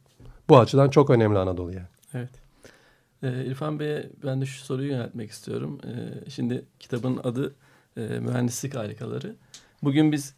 Bu 0.48 0.58
açıdan 0.58 0.90
çok 0.90 1.10
önemli 1.10 1.38
Anadolu 1.38 1.72
yani. 1.72 1.86
Evet. 2.14 2.30
E, 3.22 3.44
İrfan 3.44 3.78
Bey'e 3.80 4.10
ben 4.24 4.40
de 4.40 4.46
şu 4.46 4.64
soruyu 4.64 4.90
yöneltmek 4.90 5.30
istiyorum. 5.30 5.80
E, 5.84 6.30
şimdi 6.30 6.64
kitabın 6.80 7.20
adı 7.24 7.54
e, 7.96 8.00
Mühendislik 8.00 8.74
Harikaları. 8.74 9.34
Bugün 9.82 10.12
biz 10.12 10.34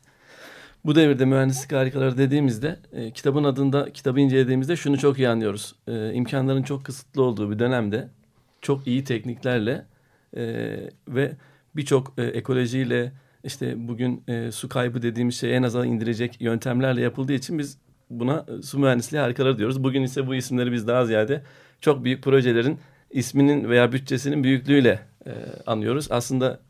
bu 0.85 0.95
devirde 0.95 1.25
mühendislik 1.25 1.73
harikaları 1.73 2.19
dediğimizde 2.19 2.79
e, 2.93 3.11
kitabın 3.11 3.45
adında 3.45 3.93
kitabı 3.93 4.21
incelediğimizde 4.21 4.77
şunu 4.77 4.99
çok 4.99 5.19
iyi 5.19 5.29
anlıyoruz. 5.29 5.75
E, 5.89 6.13
imkanların 6.13 6.63
çok 6.63 6.85
kısıtlı 6.85 7.23
olduğu 7.23 7.51
bir 7.51 7.59
dönemde 7.59 8.09
çok 8.61 8.87
iyi 8.87 9.05
tekniklerle 9.05 9.87
e, 10.37 10.45
ve 11.09 11.33
birçok 11.77 12.13
e, 12.19 12.23
ekolojiyle 12.23 13.13
işte 13.45 13.89
bugün 13.89 14.23
e, 14.29 14.53
su 14.53 14.69
kaybı 14.69 15.03
dediğimiz 15.03 15.41
şeyi 15.41 15.53
en 15.53 15.63
aza 15.63 15.87
indirecek 15.87 16.41
yöntemlerle 16.41 17.01
yapıldığı 17.01 17.33
için 17.33 17.59
biz 17.59 17.79
buna 18.11 18.47
e, 18.59 18.63
su 18.63 18.79
mühendisliği 18.79 19.23
harikaları 19.23 19.59
diyoruz. 19.59 19.85
Bugün 19.85 20.03
ise 20.03 20.27
bu 20.27 20.35
isimleri 20.35 20.73
biz 20.73 20.87
daha 20.87 21.07
ziyade 21.07 21.43
çok 21.81 22.05
büyük 22.05 22.23
projelerin 22.23 22.79
isminin 23.11 23.69
veya 23.69 23.93
bütçesinin 23.93 24.45
büyüklüğüyle 24.45 25.01
e, 25.27 25.33
anıyoruz. 25.67 26.07
Aslında 26.11 26.61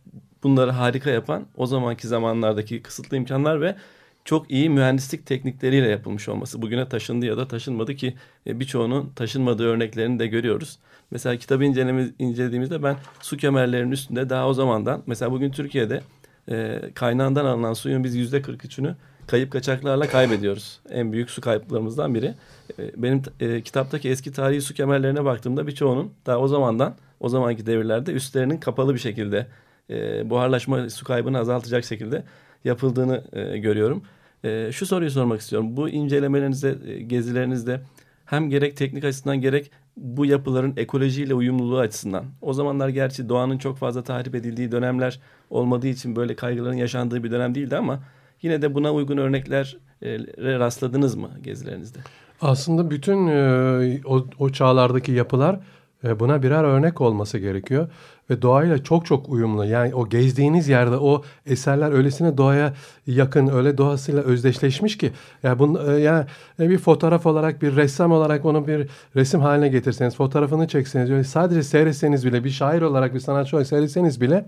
bunları 0.43 0.71
harika 0.71 1.11
yapan 1.11 1.47
o 1.57 1.67
zamanki 1.67 2.09
zamanlardaki 2.09 2.83
kısıtlı 2.83 3.17
imkanlar 3.17 3.61
ve 3.61 3.77
çok 4.25 4.51
iyi 4.51 4.71
mühendislik 4.71 5.27
teknikleriyle 5.27 5.89
yapılmış 5.89 6.29
olması. 6.29 6.63
Bugüne 6.63 6.89
taşındı 6.89 7.27
ya 7.27 7.37
da 7.37 7.49
taşınmadı 7.49 7.95
ki 7.95 8.15
e, 8.47 8.61
birçoğunun 8.61 9.13
taşınmadığı 9.17 9.67
örneklerini 9.67 10.19
de 10.19 10.27
görüyoruz. 10.27 10.79
Mesela 11.11 11.37
kitabı 11.37 11.65
incelediğimizde 11.65 12.83
ben 12.83 12.97
su 13.21 13.37
kemerlerinin 13.37 13.91
üstünde 13.91 14.31
daha 14.31 14.49
o 14.49 14.55
zamandan 14.55 15.03
mesela 15.07 15.33
bugün 15.33 15.51
Türkiye'de 15.51 16.03
e, 16.51 16.81
kaynağından 16.95 17.45
alınan 17.45 17.73
suyun 17.73 18.05
biz 18.05 18.15
yüzde 18.15 18.39
43'ünü 18.39 18.95
kayıp 19.27 19.51
kaçaklarla 19.51 20.09
kaybediyoruz. 20.09 20.81
En 20.91 21.13
büyük 21.13 21.31
su 21.31 21.41
kayıplarımızdan 21.41 22.15
biri. 22.15 22.35
E, 22.79 23.03
benim 23.03 23.23
e, 23.41 23.63
kitaptaki 23.63 24.09
eski 24.09 24.33
tarihi 24.33 24.61
su 24.61 24.75
kemerlerine 24.75 25.25
baktığımda 25.25 25.67
birçoğunun 25.67 26.13
daha 26.27 26.39
o 26.39 26.49
zamandan 26.49 26.95
o 27.21 27.29
zamanki 27.29 27.67
devirlerde 27.67 28.13
üstlerinin 28.13 28.59
kapalı 28.59 28.95
bir 28.95 28.99
şekilde 28.99 29.47
e, 29.91 30.31
buharlaşma 30.31 30.91
su 30.91 31.05
kaybını 31.05 31.39
azaltacak 31.39 31.85
şekilde 31.85 32.25
yapıldığını 32.65 33.25
e, 33.33 33.59
görüyorum. 33.59 34.03
E, 34.45 34.73
şu 34.73 34.87
soruyu 34.87 35.11
sormak 35.11 35.41
istiyorum. 35.41 35.77
Bu 35.77 35.89
incelemelerinizde, 35.89 36.77
e, 36.87 37.03
gezilerinizde 37.03 37.81
hem 38.25 38.51
gerek 38.51 38.77
teknik 38.77 39.05
açısından 39.05 39.41
gerek 39.41 39.71
bu 39.97 40.27
yapıların 40.27 40.75
ekolojiyle 40.77 41.35
uyumluluğu 41.35 41.79
açısından. 41.79 42.25
O 42.41 42.53
zamanlar 42.53 42.89
gerçi 42.89 43.29
doğanın 43.29 43.59
çok 43.59 43.79
fazla 43.79 44.03
tahrip 44.03 44.35
edildiği 44.35 44.73
dönemler 44.73 45.21
olmadığı 45.51 45.87
için 45.89 46.17
böyle 46.17 46.37
kaygıların 46.37 46.77
yaşandığı 46.77 47.25
bir 47.25 47.31
dönem 47.31 47.55
değildi 47.55 47.77
ama 47.77 48.01
yine 48.43 48.63
de 48.63 48.75
buna 48.75 48.93
uygun 48.93 49.17
örneklere 49.17 50.59
rastladınız 50.59 51.15
mı 51.15 51.31
gezilerinizde? 51.43 51.99
Aslında 52.41 52.91
bütün 52.91 53.27
e, 53.27 54.01
o, 54.05 54.27
o 54.39 54.51
çağlardaki 54.51 55.13
yapılar 55.13 55.61
e, 56.05 56.21
buna 56.21 56.43
birer 56.43 56.65
örnek 56.65 57.01
olması 57.01 57.39
gerekiyor 57.39 57.89
ve 58.31 58.43
doğayla 58.43 58.85
çok 58.85 59.07
çok 59.07 59.29
uyumlu. 59.29 59.65
Yani 59.65 59.95
o 59.95 60.09
gezdiğiniz 60.09 60.69
yerde 60.69 60.97
o 60.97 61.23
eserler 61.47 61.93
öylesine 61.93 62.37
doğaya 62.37 62.75
yakın, 63.07 63.47
öyle 63.47 63.79
doğasıyla 63.79 64.23
özdeşleşmiş 64.23 64.99
ki 64.99 65.13
ya 65.43 65.59
bunu 65.59 65.93
e, 65.93 66.01
yani 66.01 66.25
bir 66.59 66.79
fotoğraf 66.79 67.27
olarak 67.27 67.63
bir 67.63 67.77
ressam 67.77 68.13
olarak 68.13 68.45
onu 68.45 68.67
bir 68.67 68.89
resim 69.17 69.41
haline 69.41 69.69
getirseniz, 69.69 70.17
fotoğrafını 70.17 70.69
çekseniz, 70.69 71.11
öyle 71.11 71.25
sadece 71.25 71.63
seyretseniz 71.63 72.27
bile 72.27 72.45
bir 72.45 72.51
şair 72.51 72.83
olarak 72.83 73.15
bir 73.15 73.21
sanatçı 73.21 73.57
olarak 73.57 73.69
seyretseniz 73.69 74.21
bile 74.21 74.45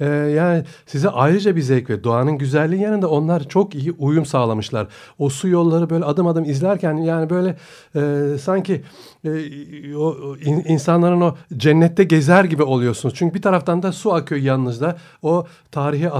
e, 0.00 0.06
yani 0.06 0.64
size 0.86 1.08
ayrıca 1.08 1.56
bir 1.56 1.60
zevk 1.60 1.90
ve 1.90 2.04
doğanın 2.04 2.38
güzelliği 2.38 2.82
yanında 2.82 3.10
onlar 3.10 3.48
çok 3.48 3.74
iyi 3.74 3.92
uyum 3.98 4.26
sağlamışlar. 4.26 4.86
O 5.18 5.28
su 5.28 5.48
yolları 5.48 5.90
böyle 5.90 6.04
adım 6.04 6.26
adım 6.26 6.44
izlerken 6.44 6.96
yani 6.96 7.30
böyle 7.30 7.56
e, 7.96 8.38
sanki 8.38 8.82
e, 9.24 9.30
o 9.96 10.36
in, 10.36 10.64
insanların 10.68 11.20
o 11.20 11.34
cennette 11.56 12.04
gezer 12.04 12.44
gibi 12.44 12.62
oluyorsunuz. 12.62 13.14
Çünkü 13.16 13.23
bir 13.34 13.42
taraftan 13.42 13.82
da 13.82 13.92
su 13.92 14.12
akıyor 14.12 14.40
yanınızda. 14.40 14.96
O 15.22 15.46
tarihi 15.70 16.10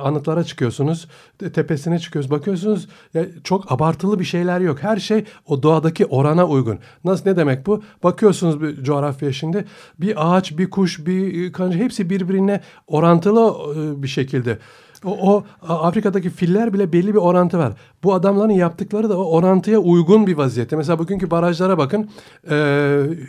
anıtlara 0.00 0.44
çıkıyorsunuz. 0.44 1.08
Tepesine 1.38 1.98
çıkıyoruz. 1.98 2.30
Bakıyorsunuz 2.30 2.88
ya 3.14 3.24
çok 3.44 3.72
abartılı 3.72 4.18
bir 4.18 4.24
şeyler 4.24 4.60
yok. 4.60 4.82
Her 4.82 4.96
şey 4.96 5.24
o 5.46 5.62
doğadaki 5.62 6.06
orana 6.06 6.46
uygun. 6.46 6.78
Nasıl 7.04 7.30
ne 7.30 7.36
demek 7.36 7.66
bu? 7.66 7.82
Bakıyorsunuz 8.02 8.62
bir 8.62 8.84
coğrafya 8.84 9.32
şimdi. 9.32 9.64
Bir 10.00 10.36
ağaç, 10.36 10.58
bir 10.58 10.70
kuş, 10.70 11.06
bir 11.06 11.52
kanca 11.52 11.78
hepsi 11.78 12.10
birbirine 12.10 12.60
orantılı 12.86 13.54
e, 13.74 14.02
bir 14.02 14.08
şekilde 14.08 14.58
o, 15.04 15.32
o 15.32 15.44
Afrika'daki 15.68 16.30
filler 16.30 16.72
bile 16.72 16.92
belli 16.92 17.14
bir 17.14 17.18
orantı 17.18 17.58
var. 17.58 17.72
Bu 18.04 18.14
adamların 18.14 18.52
yaptıkları 18.52 19.08
da 19.08 19.18
o 19.18 19.24
orantıya 19.24 19.78
uygun 19.78 20.26
bir 20.26 20.36
vaziyette. 20.36 20.76
Mesela 20.76 20.98
bugünkü 20.98 21.30
barajlara 21.30 21.78
bakın. 21.78 22.10
E, 22.50 22.56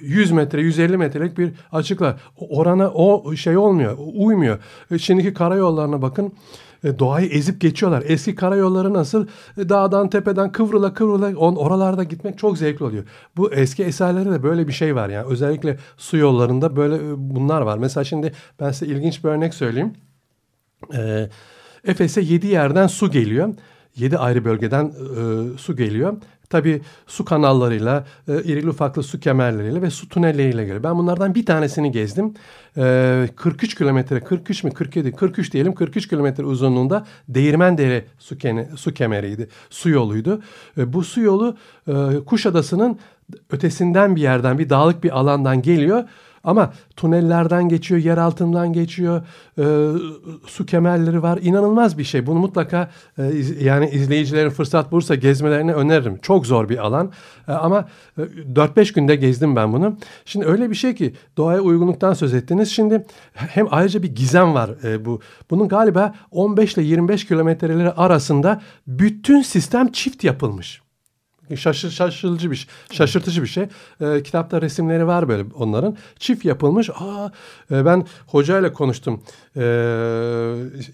100 0.02 0.32
metre, 0.32 0.62
150 0.62 0.98
metrelik 0.98 1.38
bir 1.38 1.52
açıklar. 1.72 2.16
Orana 2.38 2.90
o 2.90 3.36
şey 3.36 3.58
olmuyor, 3.58 3.98
uymuyor. 4.14 4.60
E, 4.92 4.98
şimdiki 4.98 5.34
karayollarına 5.34 6.02
bakın 6.02 6.34
e, 6.86 7.00
doğayı 7.00 7.30
ezip 7.30 7.62
geçiyorlar. 7.62 8.04
Eski 8.08 8.36
karayolları 8.36 8.94
nasıl 8.94 9.28
e, 9.58 9.70
dağdan 9.70 10.10
tepeden 10.10 10.52
kıvrıla 10.52 10.94
kıvrıla 10.94 11.38
on, 11.38 11.56
oralarda 11.56 12.04
gitmek 12.04 12.38
çok 12.38 12.58
zevkli 12.58 12.86
oluyor. 12.86 13.04
Bu 13.38 13.54
eski 13.54 13.84
eserlerde 13.84 14.32
de 14.32 14.44
böyle 14.44 14.68
bir 14.68 14.74
şey 14.74 14.96
var 14.96 15.10
yani 15.10 15.28
özellikle 15.28 15.78
su 15.98 16.18
yollarında 16.18 16.76
böyle 16.76 17.00
bunlar 17.18 17.62
var. 17.62 17.78
Mesela 17.78 18.04
şimdi 18.04 18.34
ben 18.60 18.72
size 18.72 18.92
ilginç 18.92 19.24
bir 19.24 19.30
örnek 19.30 19.54
söyleyeyim. 19.54 19.94
Ee, 20.94 21.30
Efes'e 21.86 22.22
yedi 22.22 22.48
yerden 22.48 22.88
su 22.88 23.12
geliyor. 23.12 23.54
Yedi 23.96 24.18
ayrı 24.18 24.46
bölgeden 24.46 24.86
e, 24.86 25.58
su 25.58 25.76
geliyor. 25.76 26.18
Tabii 26.50 26.82
su 27.08 27.26
kanallarıyla, 27.26 28.06
e, 28.28 28.44
irili 28.44 28.70
ufaklı 28.70 29.04
su 29.04 29.20
kemerleriyle 29.20 29.82
ve 29.82 29.90
su 29.90 30.10
tünelleriyle 30.10 30.62
geliyor. 30.62 30.84
Ben 30.84 30.98
bunlardan 30.98 31.36
bir 31.36 31.46
tanesini 31.46 31.92
gezdim. 31.92 32.34
E, 32.78 33.30
43 33.36 33.76
kilometre, 33.76 34.20
43 34.20 34.64
mi 34.64 34.72
47, 34.72 35.12
43 35.12 35.54
diyelim 35.54 35.76
43 35.76 36.08
kilometre 36.08 36.44
uzunluğunda 36.44 37.06
Değirmendere 37.30 38.06
su, 38.20 38.38
kene, 38.38 38.70
su 38.76 38.94
kemeriydi, 38.94 39.48
su 39.70 39.90
yoluydu. 39.90 40.42
E, 40.78 40.94
bu 40.94 41.04
su 41.04 41.22
yolu 41.22 41.58
e, 41.88 41.94
Kuşadası'nın 42.26 43.00
ötesinden 43.50 44.16
bir 44.16 44.22
yerden, 44.22 44.60
bir 44.60 44.70
dağlık 44.70 45.04
bir 45.04 45.20
alandan 45.20 45.62
geliyor. 45.62 46.04
Ama 46.46 46.74
tunellerden 46.96 47.70
geçiyor, 47.70 48.02
yer 48.02 48.18
altından 48.18 48.74
geçiyor, 48.74 49.22
e, 49.58 49.64
su 50.48 50.66
kemerleri 50.66 51.24
var. 51.24 51.40
İnanılmaz 51.42 51.98
bir 51.98 52.04
şey. 52.04 52.28
Bunu 52.28 52.40
mutlaka 52.40 52.90
e, 53.18 53.32
iz, 53.32 53.62
yani 53.62 53.90
izleyicilerin 53.90 54.50
fırsat 54.50 54.92
bulursa 54.92 55.16
gezmelerini 55.16 55.74
öneririm. 55.74 56.20
Çok 56.22 56.48
zor 56.48 56.70
bir 56.70 56.78
alan 56.78 57.12
e, 57.48 57.52
ama 57.52 57.88
e, 58.18 58.22
4-5 58.22 58.94
günde 58.94 59.16
gezdim 59.16 59.56
ben 59.56 59.74
bunu. 59.74 59.98
Şimdi 60.26 60.46
öyle 60.46 60.70
bir 60.70 60.76
şey 60.76 60.96
ki 60.96 61.14
doğaya 61.38 61.62
uygunluktan 61.62 62.14
söz 62.14 62.34
ettiniz. 62.34 62.72
Şimdi 62.72 63.06
hem 63.34 63.68
ayrıca 63.72 64.04
bir 64.04 64.16
gizem 64.16 64.54
var 64.54 64.70
e, 64.84 65.06
bu. 65.06 65.20
Bunun 65.50 65.68
galiba 65.68 66.16
15 66.32 66.74
ile 66.74 66.84
25 66.84 67.28
kilometreleri 67.28 67.92
arasında 67.92 68.62
bütün 68.88 69.42
sistem 69.42 69.92
çift 69.92 70.24
yapılmış. 70.24 70.85
Şaşır, 71.56 71.90
şaşırtıcı 71.90 72.52
bir 72.52 72.68
şaşırtıcı 72.92 73.42
bir 73.42 73.48
şey. 73.48 73.68
E, 74.02 74.24
kitapta 74.24 74.62
resimleri 74.62 75.08
var 75.08 75.28
böyle 75.28 75.46
onların. 75.56 75.98
Çift 76.20 76.46
yapılmış. 76.46 76.90
Aa, 76.90 77.32
e, 77.72 77.86
ben 77.86 78.06
hocayla 78.28 78.74
konuştum. 78.74 79.24
E, 79.56 79.62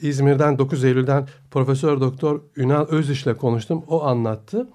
İzmir'den 0.01 0.59
9 0.59 0.83
Eylül'den 0.83 1.27
Profesör 1.51 2.01
Doktor 2.01 2.41
Ünal 2.57 2.85
Öziş'le 2.87 3.37
konuştum. 3.37 3.83
O 3.87 4.03
anlattı. 4.03 4.67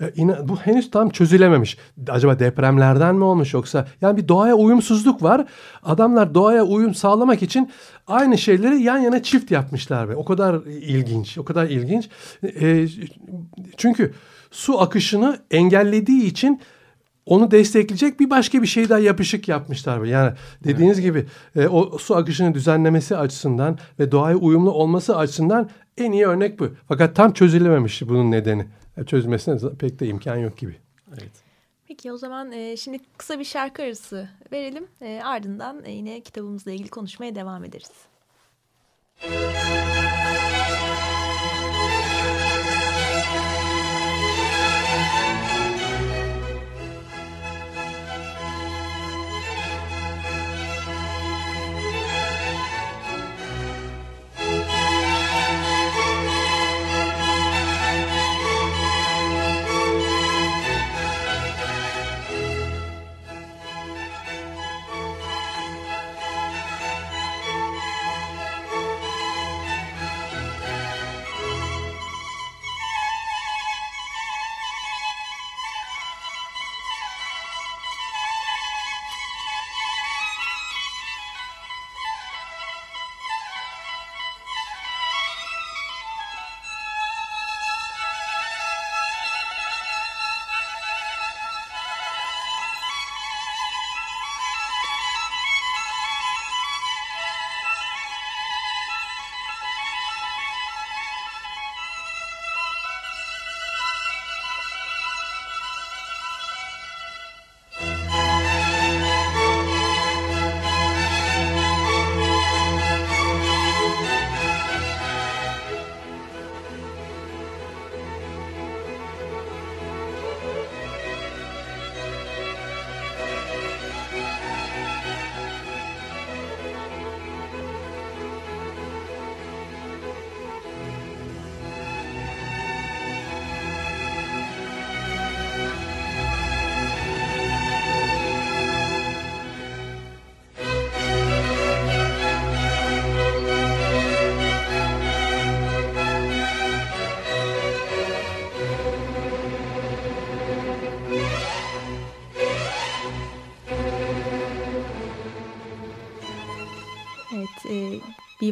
E, 0.00 0.12
ina, 0.16 0.48
bu 0.48 0.56
henüz 0.56 0.90
tam 0.90 1.10
çözülememiş. 1.10 1.78
Acaba 2.08 2.38
depremlerden 2.38 3.14
mi 3.14 3.24
olmuş 3.24 3.54
yoksa? 3.54 3.86
Yani 4.00 4.16
bir 4.16 4.28
doğaya 4.28 4.54
uyumsuzluk 4.54 5.22
var. 5.22 5.46
Adamlar 5.82 6.34
doğaya 6.34 6.64
uyum 6.64 6.94
sağlamak 6.94 7.42
için 7.42 7.70
aynı 8.06 8.38
şeyleri 8.38 8.82
yan 8.82 8.98
yana 8.98 9.22
çift 9.22 9.50
yapmışlar. 9.50 10.08
Ve 10.08 10.16
o 10.16 10.24
kadar 10.24 10.54
ilginç, 10.66 11.38
o 11.38 11.44
kadar 11.44 11.66
ilginç. 11.66 12.08
E, 12.42 12.86
çünkü 13.76 14.12
su 14.56 14.80
akışını 14.80 15.38
engellediği 15.50 16.24
için 16.24 16.60
onu 17.26 17.50
destekleyecek 17.50 18.20
bir 18.20 18.30
başka 18.30 18.62
bir 18.62 18.66
şey 18.66 18.88
daha 18.88 18.98
yapışık 18.98 19.48
yapmışlar. 19.48 20.04
Yani 20.04 20.32
dediğiniz 20.64 20.98
evet. 20.98 21.08
gibi 21.08 21.26
e, 21.56 21.68
o 21.68 21.98
su 21.98 22.16
akışını 22.16 22.54
düzenlemesi 22.54 23.16
açısından 23.16 23.78
ve 23.98 24.12
doğaya 24.12 24.36
uyumlu 24.36 24.70
olması 24.72 25.16
açısından 25.16 25.70
en 25.98 26.12
iyi 26.12 26.26
örnek 26.26 26.58
bu. 26.58 26.68
Fakat 26.88 27.16
tam 27.16 27.32
çözülememiş 27.32 28.02
bunun 28.02 28.30
nedeni. 28.30 28.66
E, 28.96 29.04
çözmesine 29.04 29.58
pek 29.78 30.00
de 30.00 30.06
imkan 30.06 30.36
yok 30.36 30.58
gibi. 30.58 30.76
Evet. 31.08 31.32
Peki 31.88 32.12
o 32.12 32.16
zaman 32.16 32.52
e, 32.52 32.76
şimdi 32.76 32.98
kısa 33.16 33.38
bir 33.38 33.44
şarkı 33.44 33.82
arası 33.82 34.28
verelim. 34.52 34.86
E, 35.00 35.20
ardından 35.24 35.84
e, 35.84 35.92
yine 35.92 36.20
kitabımızla 36.20 36.70
ilgili 36.72 36.88
konuşmaya 36.88 37.34
devam 37.34 37.64
ederiz. 37.64 37.90
Müzik 39.22 39.95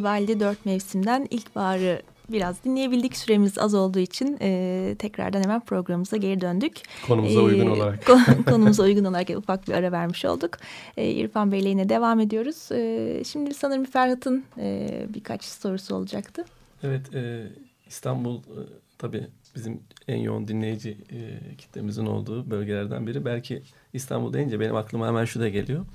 Vivaldi 0.05 0.39
dört 0.39 0.65
mevsimden 0.65 1.27
ilkbaharı 1.29 2.01
biraz 2.29 2.63
dinleyebildik. 2.63 3.17
Süremiz 3.17 3.57
az 3.57 3.73
olduğu 3.73 3.99
için 3.99 4.37
e, 4.41 4.95
tekrardan 4.99 5.43
hemen 5.43 5.59
programımıza 5.59 6.17
geri 6.17 6.41
döndük. 6.41 6.81
Konumuza 7.07 7.39
e, 7.39 7.43
uygun 7.43 7.67
olarak. 7.67 8.05
konumuza 8.49 8.83
uygun 8.83 9.05
olarak 9.05 9.29
ufak 9.29 9.67
bir 9.67 9.73
ara 9.73 9.91
vermiş 9.91 10.25
olduk. 10.25 10.57
E, 10.97 11.09
İrfan 11.09 11.51
Bey'le 11.51 11.65
yine 11.65 11.89
devam 11.89 12.19
ediyoruz. 12.19 12.71
E, 12.71 13.23
şimdi 13.25 13.53
sanırım 13.53 13.85
Ferhat'ın 13.85 14.43
e, 14.57 14.89
birkaç 15.09 15.43
sorusu 15.43 15.95
olacaktı. 15.95 16.45
Evet, 16.83 17.15
e, 17.15 17.47
İstanbul 17.87 18.37
e, 18.37 18.61
tabii 18.97 19.27
bizim 19.55 19.79
en 20.07 20.17
yoğun 20.17 20.47
dinleyici 20.47 20.97
e, 21.11 21.19
kitlemizin 21.57 22.05
olduğu 22.05 22.51
bölgelerden 22.51 23.07
biri. 23.07 23.25
Belki 23.25 23.61
İstanbul 23.93 24.33
deyince 24.33 24.59
benim 24.59 24.75
aklıma 24.75 25.07
hemen 25.07 25.25
şu 25.25 25.39
da 25.39 25.49
geliyor 25.49 25.85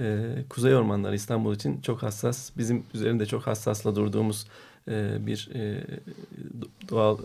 e, 0.00 0.34
Kuzey 0.48 0.74
Ormanları 0.74 1.14
İstanbul 1.14 1.54
için 1.54 1.80
çok 1.80 2.02
hassas, 2.02 2.50
bizim 2.58 2.84
üzerinde 2.94 3.26
çok 3.26 3.46
hassasla 3.46 3.96
durduğumuz 3.96 4.46
e, 4.88 5.26
bir 5.26 5.50
e, 5.54 5.84
doğal 6.90 7.18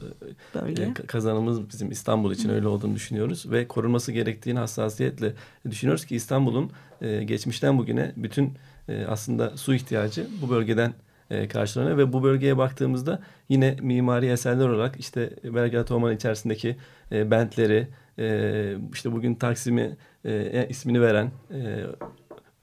e, 0.55 0.93
kazanımız 0.93 1.69
bizim 1.69 1.91
İstanbul 1.91 2.31
için 2.31 2.49
öyle 2.49 2.67
olduğunu 2.67 2.95
düşünüyoruz 2.95 3.51
ve 3.51 3.67
korunması 3.67 4.11
gerektiğini 4.11 4.59
hassasiyetle 4.59 5.33
düşünüyoruz 5.69 6.05
ki 6.05 6.15
İstanbul'un 6.15 6.71
e, 7.01 7.23
geçmişten 7.23 7.77
bugüne 7.77 8.11
bütün 8.17 8.53
e, 8.89 9.05
aslında 9.05 9.57
su 9.57 9.73
ihtiyacı 9.73 10.27
bu 10.41 10.49
bölgeden 10.49 10.93
e, 11.29 11.47
karşılanıyor 11.47 11.97
ve 11.97 12.13
bu 12.13 12.23
bölgeye 12.23 12.57
baktığımızda 12.57 13.21
yine 13.49 13.75
mimari 13.81 14.25
eserler 14.25 14.67
olarak 14.67 14.99
işte 14.99 15.29
Belgrad 15.43 15.89
Ormanı 15.89 16.13
içerisindeki 16.13 16.75
e, 17.11 17.31
bentleri, 17.31 17.87
e, 18.19 18.75
işte 18.93 19.11
bugün 19.11 19.35
Taksim'i 19.35 19.97
e, 20.25 20.67
ismini 20.69 21.01
veren 21.01 21.31
e, 21.53 21.85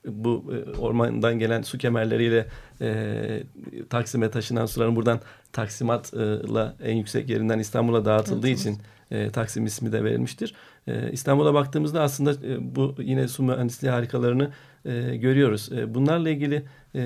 bu 0.05 0.53
e, 0.53 0.77
ormandan 0.77 1.39
gelen 1.39 1.61
su 1.61 1.77
kemerleriyle 1.77 2.47
e, 2.81 3.43
Taksim'e 3.89 4.29
taşınan 4.29 4.65
suların 4.65 4.95
buradan 4.95 5.19
Taksimat'la 5.51 6.75
en 6.83 6.95
yüksek 6.95 7.29
yerinden 7.29 7.59
İstanbul'a 7.59 8.05
dağıtıldığı 8.05 8.47
evet, 8.47 8.59
için 8.59 8.77
e, 9.11 9.29
Taksim 9.29 9.65
ismi 9.65 9.91
de 9.91 10.03
verilmiştir. 10.03 10.53
E, 10.87 11.11
İstanbul'a 11.11 11.53
baktığımızda 11.53 12.01
aslında 12.01 12.31
e, 12.47 12.75
bu 12.75 12.95
yine 12.99 13.27
su 13.27 13.43
mühendisliği 13.43 13.91
harikalarını 13.91 14.51
e, 14.85 15.15
görüyoruz. 15.15 15.71
E, 15.71 15.93
bunlarla 15.93 16.29
ilgili 16.29 16.63
e, 16.95 17.01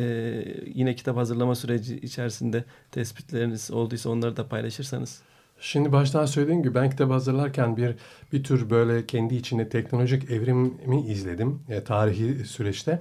yine 0.66 0.96
kitap 0.96 1.18
hazırlama 1.18 1.56
süreci 1.56 1.98
içerisinde 1.98 2.64
tespitleriniz 2.92 3.72
olduysa 3.72 4.10
onları 4.10 4.38
da 4.38 4.48
paylaşırsanız. 4.48 5.22
Şimdi 5.60 5.92
baştan 5.92 6.26
söylediğim 6.26 6.64
gibi 6.64 6.76
ben 6.76 6.90
kitap 6.90 7.12
hazırlarken 7.12 7.78
bir 7.78 7.96
bir 8.34 8.44
tür 8.44 8.70
böyle 8.70 9.06
kendi 9.06 9.36
içinde 9.36 9.70
teknolojik 9.70 10.32
evrimi 10.32 11.02
izledim 11.02 11.60
e, 11.70 11.84
tarihi 11.84 12.46
süreçte. 12.46 13.00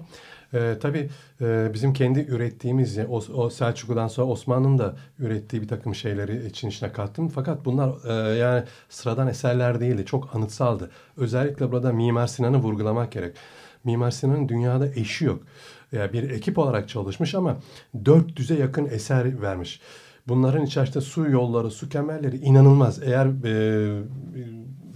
E, 0.55 0.77
tabii 0.81 1.11
e, 1.41 1.71
bizim 1.75 1.93
kendi 1.93 2.21
ürettiğimiz 2.21 2.99
o, 2.99 3.23
o 3.35 3.51
Selçuklu'dan 3.51 4.09
sonra 4.09 4.27
Osmanlı'nın 4.27 4.79
da 4.79 4.97
ürettiği 5.19 5.63
bir 5.63 5.69
takım 5.69 5.95
şeyleri 5.95 6.47
için 6.47 6.69
içine 6.69 6.93
kattım. 6.93 7.29
Fakat 7.29 7.65
bunlar 7.65 7.91
e, 8.09 8.37
yani 8.37 8.65
sıradan 8.89 9.29
eserler 9.29 9.81
değildi. 9.81 10.05
Çok 10.07 10.37
anıtsaldı. 10.37 10.91
Özellikle 11.17 11.73
burada 11.73 11.93
Mimar 11.93 12.27
Sinan'ı 12.27 12.57
vurgulamak 12.57 13.13
gerek. 13.13 13.37
Mimar 13.85 14.11
Sinan'ın 14.11 14.49
dünyada 14.49 14.89
eşi 14.89 15.25
yok. 15.25 15.43
Yani 15.93 16.13
bir 16.13 16.31
ekip 16.31 16.59
olarak 16.59 16.89
çalışmış 16.89 17.35
ama 17.35 17.57
400'e 18.05 18.59
yakın 18.59 18.87
eser 18.87 19.43
vermiş. 19.43 19.81
Bunların 20.29 20.65
içerisinde 20.65 21.01
su 21.01 21.31
yolları, 21.31 21.71
su 21.71 21.89
kemerleri 21.89 22.37
inanılmaz. 22.37 23.03
Eğer 23.03 23.27
e, 23.27 24.03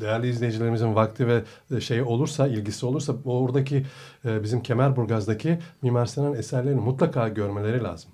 değerli 0.01 0.29
izleyicilerimizin 0.29 0.95
vakti 0.95 1.27
ve 1.29 1.43
şey 1.81 2.03
olursa, 2.03 2.49
ilgisi 2.49 2.87
olursa 2.87 3.15
oradaki 3.25 3.87
e, 4.25 4.43
bizim 4.43 4.63
Kemerburgaz'daki 4.63 5.59
Mimar 5.83 6.07
Sinan 6.07 6.35
eserlerini 6.35 6.81
mutlaka 6.81 7.29
görmeleri 7.29 7.83
lazım. 7.83 8.11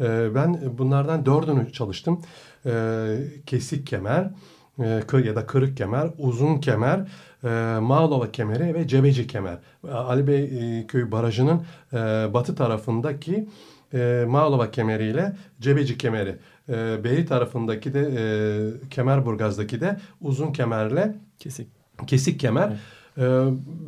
E, 0.00 0.34
ben 0.34 0.78
bunlardan 0.78 1.26
dördünü 1.26 1.72
çalıştım. 1.72 2.20
E, 2.66 3.16
kesik 3.46 3.86
kemer 3.86 4.30
e, 4.78 5.02
ya 5.24 5.36
da 5.36 5.46
kırık 5.46 5.76
kemer, 5.76 6.10
uzun 6.18 6.58
kemer, 6.58 7.08
e, 7.44 7.78
Mağlova 7.80 8.32
kemeri 8.32 8.74
ve 8.74 8.88
Cebeci 8.88 9.26
kemer. 9.26 9.58
Ali 9.92 10.26
Bey 10.26 10.44
e, 10.44 10.86
köy 10.86 11.10
barajının 11.10 11.62
e, 11.92 11.96
batı 12.34 12.54
tarafındaki 12.54 13.48
e, 13.94 14.24
Mağlova 14.28 14.70
kemeriyle 14.70 15.36
Cebeci 15.60 15.98
kemeri. 15.98 16.36
E, 16.70 17.04
Beyli 17.04 17.26
tarafındaki 17.26 17.94
de 17.94 18.00
e, 18.00 18.88
Kemerburgaz'daki 18.88 19.80
de 19.80 19.96
uzun 20.20 20.52
kemerle 20.52 21.14
kesik 21.38 21.68
kesik 22.06 22.40
kemer. 22.40 22.68
Evet. 22.68 22.78
E, 23.18 23.22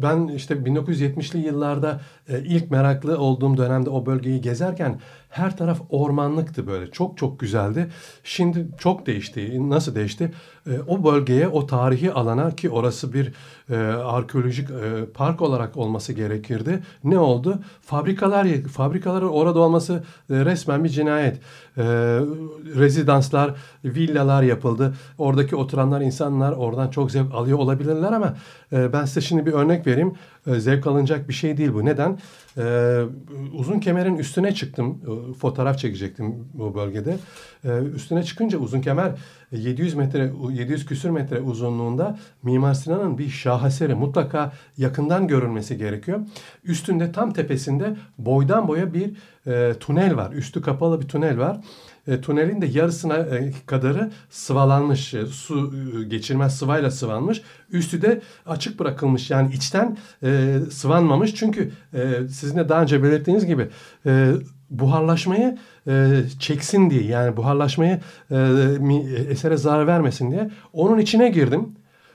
ben 0.02 0.28
işte 0.28 0.54
1970'li 0.54 1.38
yıllarda 1.38 2.00
e, 2.28 2.40
ilk 2.40 2.70
meraklı 2.70 3.18
olduğum 3.18 3.56
dönemde 3.56 3.90
o 3.90 4.06
bölgeyi 4.06 4.40
gezerken 4.40 5.00
her 5.32 5.56
taraf 5.56 5.80
ormanlıktı 5.90 6.66
böyle. 6.66 6.90
Çok 6.90 7.18
çok 7.18 7.40
güzeldi. 7.40 7.90
Şimdi 8.24 8.66
çok 8.78 9.06
değişti. 9.06 9.70
Nasıl 9.70 9.94
değişti? 9.94 10.32
E, 10.66 10.70
o 10.86 11.04
bölgeye, 11.04 11.48
o 11.48 11.66
tarihi 11.66 12.12
alana 12.12 12.50
ki 12.50 12.70
orası 12.70 13.12
bir 13.12 13.32
e, 13.70 13.76
arkeolojik 13.86 14.70
e, 14.70 15.04
park 15.14 15.42
olarak 15.42 15.76
olması 15.76 16.12
gerekirdi. 16.12 16.82
Ne 17.04 17.18
oldu? 17.18 17.58
Fabrikalar, 17.80 18.48
fabrikaların 18.62 19.28
orada 19.28 19.58
olması 19.58 20.04
e, 20.30 20.44
resmen 20.44 20.84
bir 20.84 20.88
cinayet. 20.88 21.36
E, 21.76 21.82
rezidanslar, 22.76 23.54
villalar 23.84 24.42
yapıldı. 24.42 24.94
Oradaki 25.18 25.56
oturanlar, 25.56 26.00
insanlar 26.00 26.52
oradan 26.52 26.88
çok 26.88 27.10
zevk 27.10 27.34
alıyor 27.34 27.58
olabilirler 27.58 28.12
ama 28.12 28.36
e, 28.72 28.92
ben 28.92 29.04
size 29.04 29.20
şimdi 29.20 29.46
bir 29.46 29.52
örnek 29.52 29.86
vereyim. 29.86 30.14
E, 30.46 30.60
zevk 30.60 30.86
alınacak 30.86 31.28
bir 31.28 31.34
şey 31.34 31.56
değil 31.56 31.74
bu. 31.74 31.84
Neden? 31.84 32.18
Ee, 32.58 33.02
uzun 33.52 33.80
kemerin 33.80 34.16
üstüne 34.16 34.54
çıktım. 34.54 35.00
E, 35.02 35.34
fotoğraf 35.34 35.78
çekecektim 35.78 36.48
bu 36.54 36.74
bölgede. 36.74 37.16
Ee, 37.64 37.78
üstüne 37.94 38.22
çıkınca 38.22 38.58
uzun 38.58 38.80
kemer 38.80 39.12
700 39.52 39.94
metre, 39.94 40.32
700 40.50 40.86
küsür 40.86 41.10
metre 41.10 41.40
uzunluğunda 41.40 42.18
Mimar 42.42 42.74
Sinan'ın 42.74 43.18
bir 43.18 43.28
şaheseri 43.28 43.94
mutlaka 43.94 44.52
yakından 44.78 45.28
görülmesi 45.28 45.76
gerekiyor. 45.76 46.20
Üstünde 46.64 47.12
tam 47.12 47.32
tepesinde 47.32 47.96
boydan 48.18 48.68
boya 48.68 48.94
bir 48.94 49.10
e, 49.46 49.74
tünel 49.80 50.16
var. 50.16 50.32
Üstü 50.32 50.62
kapalı 50.62 51.00
bir 51.00 51.08
tünel 51.08 51.38
var 51.38 51.60
e, 52.06 52.20
tünelin 52.20 52.62
de 52.62 52.66
yarısına 52.66 53.16
e, 53.16 53.52
kadarı 53.66 54.10
sıvalanmış. 54.30 55.14
E, 55.14 55.26
su 55.26 55.74
e, 56.00 56.04
geçirmez 56.04 56.58
sıvayla 56.58 56.90
sıvanmış. 56.90 57.42
Üstü 57.70 58.02
de 58.02 58.20
açık 58.46 58.80
bırakılmış. 58.80 59.30
Yani 59.30 59.54
içten 59.54 59.96
e, 60.22 60.58
sıvanmamış. 60.70 61.34
Çünkü 61.34 61.70
e, 61.94 62.28
sizin 62.30 62.58
de 62.58 62.68
daha 62.68 62.82
önce 62.82 63.02
belirttiğiniz 63.02 63.46
gibi 63.46 63.68
e, 64.06 64.32
buharlaşmayı 64.70 65.58
e, 65.88 66.22
çeksin 66.38 66.90
diye 66.90 67.02
yani 67.02 67.36
buharlaşmayı 67.36 68.00
e, 68.30 68.36
esere 69.28 69.56
zarar 69.56 69.86
vermesin 69.86 70.30
diye 70.30 70.50
onun 70.72 70.98
içine 70.98 71.28
girdim. 71.28 71.68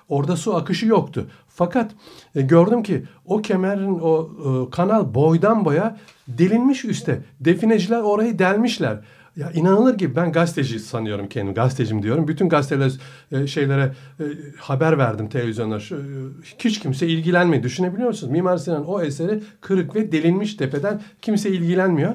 Orada 0.10 0.36
su 0.36 0.56
akışı 0.56 0.86
yoktu. 0.86 1.28
Fakat 1.48 1.92
e, 2.36 2.42
gördüm 2.42 2.84
ki 2.84 3.04
o 3.26 3.42
kemerin 3.42 4.00
o 4.00 4.30
e, 4.46 4.70
kanal 4.70 5.14
boydan 5.14 5.66
boya 5.66 5.98
delinmiş 6.28 6.86
üste. 6.86 7.22
Defineciler 7.40 8.00
orayı 8.00 8.40
delmişler. 8.40 9.00
Ya 9.38 9.52
inanılır 9.52 9.98
gibi 9.98 10.16
ben 10.16 10.32
gazeteci 10.32 10.80
sanıyorum 10.80 11.30
kendimi. 11.30 11.54
Gazetecim 11.56 12.04
diyorum. 12.04 12.28
Bütün 12.28 12.50
gazeteler 12.50 12.92
e, 13.32 13.48
şeylere 13.48 13.92
e, 14.20 14.24
haber 14.60 14.98
verdim 14.98 15.30
televizyonlar. 15.30 15.80
Şu, 15.80 15.96
e, 15.96 16.00
hiç 16.60 16.80
kimse 16.80 17.08
ilgilenmedi. 17.08 17.64
Düşünebiliyor 17.64 18.08
musunuz? 18.08 18.32
Mimar 18.32 18.58
Sinan 18.58 18.86
o 18.88 19.02
eseri 19.02 19.40
kırık 19.62 19.96
ve 19.96 20.12
delinmiş 20.12 20.56
tepeden 20.56 21.02
kimse 21.22 21.50
ilgilenmiyor. 21.50 22.14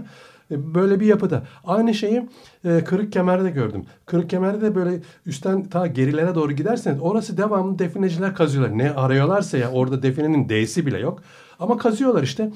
E, 0.50 0.74
böyle 0.74 1.00
bir 1.00 1.06
yapıda. 1.06 1.42
Aynı 1.64 1.94
şeyi 1.94 2.28
e, 2.64 2.84
Kırık 2.84 3.12
Kemer'de 3.12 3.50
gördüm. 3.50 3.84
Kırık 4.06 4.30
Kemer'de 4.30 4.60
de 4.60 4.74
böyle 4.74 5.00
üstten 5.26 5.64
ta 5.64 5.86
gerilere 5.86 6.34
doğru 6.34 6.52
giderseniz 6.52 6.98
orası 7.00 7.36
devamlı 7.36 7.78
defineciler 7.78 8.34
kazıyorlar. 8.34 8.78
Ne 8.78 8.90
arıyorlarsa 8.90 9.58
ya 9.58 9.70
orada 9.70 10.02
definenin 10.02 10.48
D'si 10.48 10.86
bile 10.86 10.98
yok. 10.98 11.22
Ama 11.58 11.78
kazıyorlar 11.78 12.22
işte. 12.22 12.50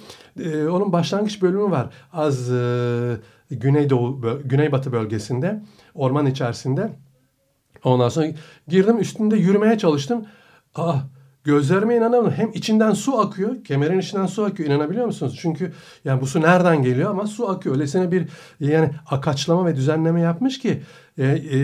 E, 0.45 0.67
onun 0.67 0.93
başlangıç 0.93 1.43
bölümü 1.43 1.71
var. 1.71 1.87
Az 2.13 2.53
e, 2.53 3.17
Güneydoğu, 3.51 4.41
Güneybatı 4.45 4.93
bölgesinde, 4.93 5.63
orman 5.95 6.27
içerisinde. 6.27 6.91
Ondan 7.85 8.09
sonra 8.09 8.27
girdim 8.69 8.99
üstünde 8.99 9.37
yürümeye 9.37 9.79
çalıştım. 9.79 10.27
Aa 10.75 10.97
gözlerime 11.47 11.97
inanamadım. 11.97 12.33
Hem 12.33 12.51
içinden 12.55 12.93
su 12.93 13.19
akıyor, 13.19 13.65
kemerin 13.65 13.99
içinden 13.99 14.27
su 14.27 14.45
akıyor. 14.45 14.69
İnanabiliyor 14.69 15.07
musunuz? 15.07 15.39
Çünkü 15.41 15.73
yani 16.05 16.21
bu 16.21 16.27
su 16.27 16.41
nereden 16.41 16.83
geliyor 16.83 17.11
ama 17.11 17.27
su 17.27 17.49
akıyor. 17.49 17.75
Öylesine 17.75 18.13
bir 18.13 18.29
yani 18.61 18.91
akaçlama 19.11 19.67
ve 19.67 19.77
düzenleme 19.77 20.21
yapmış 20.21 20.59
ki 20.59 20.83
e, 21.19 21.25
e, 21.27 21.59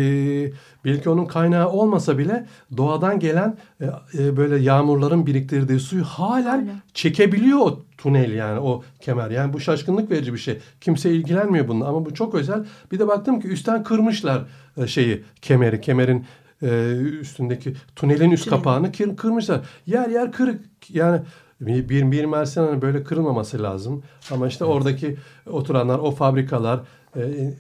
belki 0.85 1.11
onun 1.11 1.27
kaynağı 1.27 1.69
olmasa 1.69 2.19
bile 2.19 2.47
doğadan 2.77 3.19
gelen 3.19 3.57
e, 3.81 3.87
e, 4.19 4.37
böyle 4.37 4.59
yağmurların 4.59 5.27
biriktirdiği 5.27 5.81
suyu 5.81 6.05
halen 6.05 6.59
Aynen. 6.59 6.83
çekebiliyor 6.95 7.59
o 7.59 7.81
tunel 7.99 8.33
yani 8.33 8.61
o 8.61 8.83
kemer. 9.01 9.31
Yani 9.31 9.53
bu 9.53 9.61
şaşkınlık 9.61 10.11
verici 10.11 10.33
bir 10.33 10.39
şey. 10.39 10.59
Kimse 10.81 11.11
ilgilenmiyor 11.11 11.69
bununla 11.69 11.89
ama 11.89 12.05
bu 12.07 12.15
çok 12.15 12.35
özel. 12.35 12.65
Bir 12.93 12.99
de 12.99 13.09
baktım 13.09 13.41
ki 13.41 13.49
üstten 13.49 13.83
kırmışlar 13.83 14.43
e, 14.77 14.87
şeyi 14.87 15.25
kemeri. 15.43 15.81
Kemerin 15.81 16.25
e, 16.63 16.93
üstündeki 17.21 17.75
tunelin 17.97 18.31
üst 18.31 18.51
kapağını 18.51 18.93
kır, 18.93 19.17
kırmışlar. 19.17 19.61
Yer 19.87 20.09
yer 20.09 20.33
kırık. 20.33 20.61
Yani 20.89 21.21
bir, 21.61 21.89
bir, 21.89 22.13
bir 22.13 22.25
Mersen'in 22.25 22.83
böyle 22.83 23.05
kırılmaması 23.05 23.63
lazım. 23.63 24.03
Ama 24.31 24.49
işte 24.49 24.65
evet. 24.65 24.75
oradaki 24.75 25.17
oturanlar, 25.47 25.99
o 25.99 26.11
fabrikalar 26.11 26.81
e, 27.17 27.55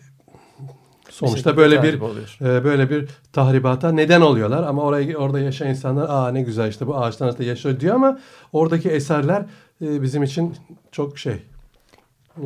sonuçta 1.11 1.57
böyle 1.57 1.83
bir 1.83 1.95
e, 1.95 2.65
böyle 2.65 2.91
bir 2.91 3.09
tahribata 3.33 3.93
neden 3.93 4.21
oluyorlar 4.21 4.62
ama 4.62 4.83
oraya 4.83 5.17
orada 5.17 5.41
yaşayan 5.41 5.71
insanlar 5.71 6.09
aa 6.09 6.29
ne 6.29 6.43
güzel 6.43 6.69
işte 6.69 6.87
bu 6.87 6.97
ağaçtan 6.97 7.27
arasında 7.27 7.45
yaşıyor 7.45 7.81
diyor 7.81 7.95
ama 7.95 8.19
oradaki 8.53 8.91
eserler 8.91 9.47
e, 9.83 10.03
bizim 10.03 10.23
için 10.23 10.55
çok 10.93 11.19
şey 11.19 11.43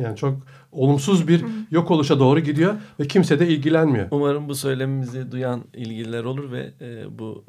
yani 0.01 0.17
çok 0.17 0.37
olumsuz 0.71 1.27
bir 1.27 1.45
yok 1.71 1.91
oluşa 1.91 2.19
doğru 2.19 2.39
gidiyor 2.39 2.75
ve 2.99 3.07
kimse 3.07 3.39
de 3.39 3.47
ilgilenmiyor. 3.47 4.07
Umarım 4.11 4.49
bu 4.49 4.55
söylemimizi 4.55 5.31
duyan 5.31 5.63
ilgililer 5.73 6.23
olur 6.23 6.51
ve 6.51 6.71
e, 6.81 7.19
bu 7.19 7.45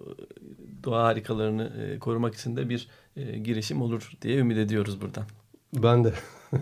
doğa 0.85 1.05
harikalarını 1.05 1.73
e, 1.83 1.99
korumak 1.99 2.35
için 2.35 2.57
de 2.57 2.69
bir 2.69 2.89
e, 3.17 3.39
girişim 3.39 3.83
olur 3.83 4.13
diye 4.23 4.39
ümit 4.39 4.59
ediyoruz 4.59 5.01
buradan. 5.01 5.25
Ben 5.75 6.05
de. 6.05 6.13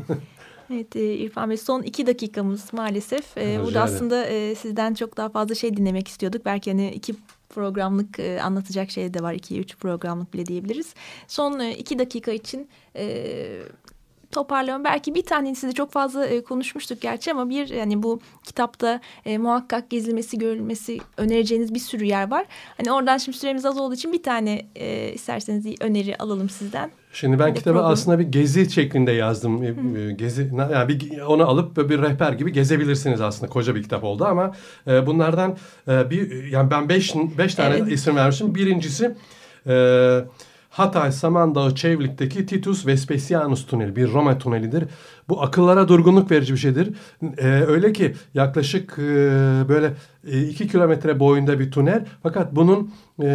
Evet 0.70 0.96
e, 0.96 1.14
İrfan 1.14 1.50
Bey 1.50 1.56
son 1.56 1.82
iki 1.82 2.06
dakikamız 2.06 2.72
maalesef. 2.72 3.38
E, 3.38 3.60
burada 3.64 3.82
aslında 3.82 4.26
e, 4.26 4.54
sizden 4.54 4.94
çok 4.94 5.16
daha 5.16 5.28
fazla 5.28 5.54
şey 5.54 5.76
dinlemek 5.76 6.08
istiyorduk. 6.08 6.44
Belki 6.44 6.70
hani 6.70 6.90
iki 6.90 7.14
programlık 7.48 8.18
e, 8.18 8.42
anlatacak 8.42 8.90
şey 8.90 9.14
de 9.14 9.22
var. 9.22 9.32
iki 9.34 9.60
üç 9.60 9.76
programlık 9.76 10.34
bile 10.34 10.46
diyebiliriz. 10.46 10.94
Son 11.28 11.60
e, 11.60 11.74
iki 11.74 11.98
dakika 11.98 12.32
için 12.32 12.68
e, 12.96 13.62
toparlayalım. 14.36 14.84
Belki 14.84 15.14
bir 15.14 15.22
tanesi 15.22 15.68
de 15.68 15.72
çok 15.72 15.92
fazla 15.92 16.26
e, 16.26 16.44
konuşmuştuk 16.44 17.00
gerçi 17.00 17.30
ama 17.30 17.50
bir 17.50 17.68
yani 17.68 18.02
bu 18.02 18.20
kitapta 18.44 19.00
e, 19.24 19.38
muhakkak 19.38 19.90
gezilmesi, 19.90 20.38
görülmesi 20.38 20.98
önereceğiniz 21.16 21.74
bir 21.74 21.78
sürü 21.78 22.04
yer 22.04 22.30
var. 22.30 22.46
Hani 22.76 22.92
oradan 22.92 23.18
şimdi 23.18 23.38
süremiz 23.38 23.64
az 23.64 23.78
olduğu 23.78 23.94
için 23.94 24.12
bir 24.12 24.22
tane 24.22 24.66
e, 24.74 25.12
isterseniz 25.12 25.66
öneri 25.80 26.16
alalım 26.16 26.50
sizden. 26.50 26.90
Şimdi 27.12 27.38
ben 27.38 27.54
kitabı 27.54 27.82
aslında 27.82 28.18
bir 28.18 28.24
gezi 28.24 28.70
şeklinde 28.70 29.12
yazdım. 29.12 29.62
Hı. 29.62 30.10
Gezi 30.10 30.50
yani 30.72 30.88
bir 30.88 31.20
onu 31.20 31.48
alıp 31.48 31.90
bir 31.90 32.02
rehber 32.02 32.32
gibi 32.32 32.52
gezebilirsiniz 32.52 33.20
aslında. 33.20 33.52
Koca 33.52 33.74
bir 33.74 33.82
kitap 33.82 34.04
oldu 34.04 34.24
ama 34.24 34.52
e, 34.86 35.06
bunlardan 35.06 35.56
e, 35.88 36.10
bir 36.10 36.44
yani 36.44 36.70
ben 36.70 36.88
beş 36.88 37.14
beş 37.38 37.54
tane 37.54 37.76
evet. 37.76 37.92
isim 37.92 38.16
vermişim. 38.16 38.54
Birincisi 38.54 39.14
e, 39.66 39.74
Hatay 40.76 41.12
Samandağı 41.12 41.74
Çevlik'teki 41.74 42.46
Titus 42.46 42.86
Vespasianus 42.86 43.66
Tüneli 43.66 43.96
bir 43.96 44.12
Roma 44.12 44.38
tünelidir. 44.38 44.84
Bu 45.28 45.42
akıllara 45.42 45.88
durgunluk 45.88 46.30
verici 46.30 46.52
bir 46.52 46.58
şeydir. 46.58 46.94
Ee, 47.38 47.46
öyle 47.46 47.92
ki 47.92 48.14
yaklaşık 48.34 48.98
e, 48.98 49.02
böyle 49.68 49.92
e, 50.26 50.42
iki 50.42 50.68
kilometre 50.68 51.20
boyunda 51.20 51.60
bir 51.60 51.70
tünel 51.70 52.04
fakat 52.22 52.56
bunun 52.56 52.90
e, 53.22 53.26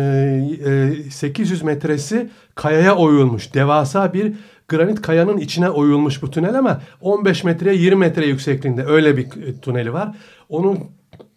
e, 0.66 1.10
800 1.12 1.64
metresi 1.64 2.30
kayaya 2.56 2.96
oyulmuş. 2.96 3.54
Devasa 3.54 4.14
bir 4.14 4.34
granit 4.68 5.02
kayanın 5.02 5.38
içine 5.38 5.70
oyulmuş 5.70 6.22
bu 6.22 6.32
tünel 6.32 6.60
ama 6.60 6.82
15 7.02 7.44
metreye 7.44 7.76
20 7.76 8.00
metre 8.00 8.26
yüksekliğinde 8.26 8.86
öyle 8.86 9.18
bir 9.18 9.24
e, 9.24 9.62
tüneli 9.62 9.94
var. 9.94 10.16
Onun 10.50 10.80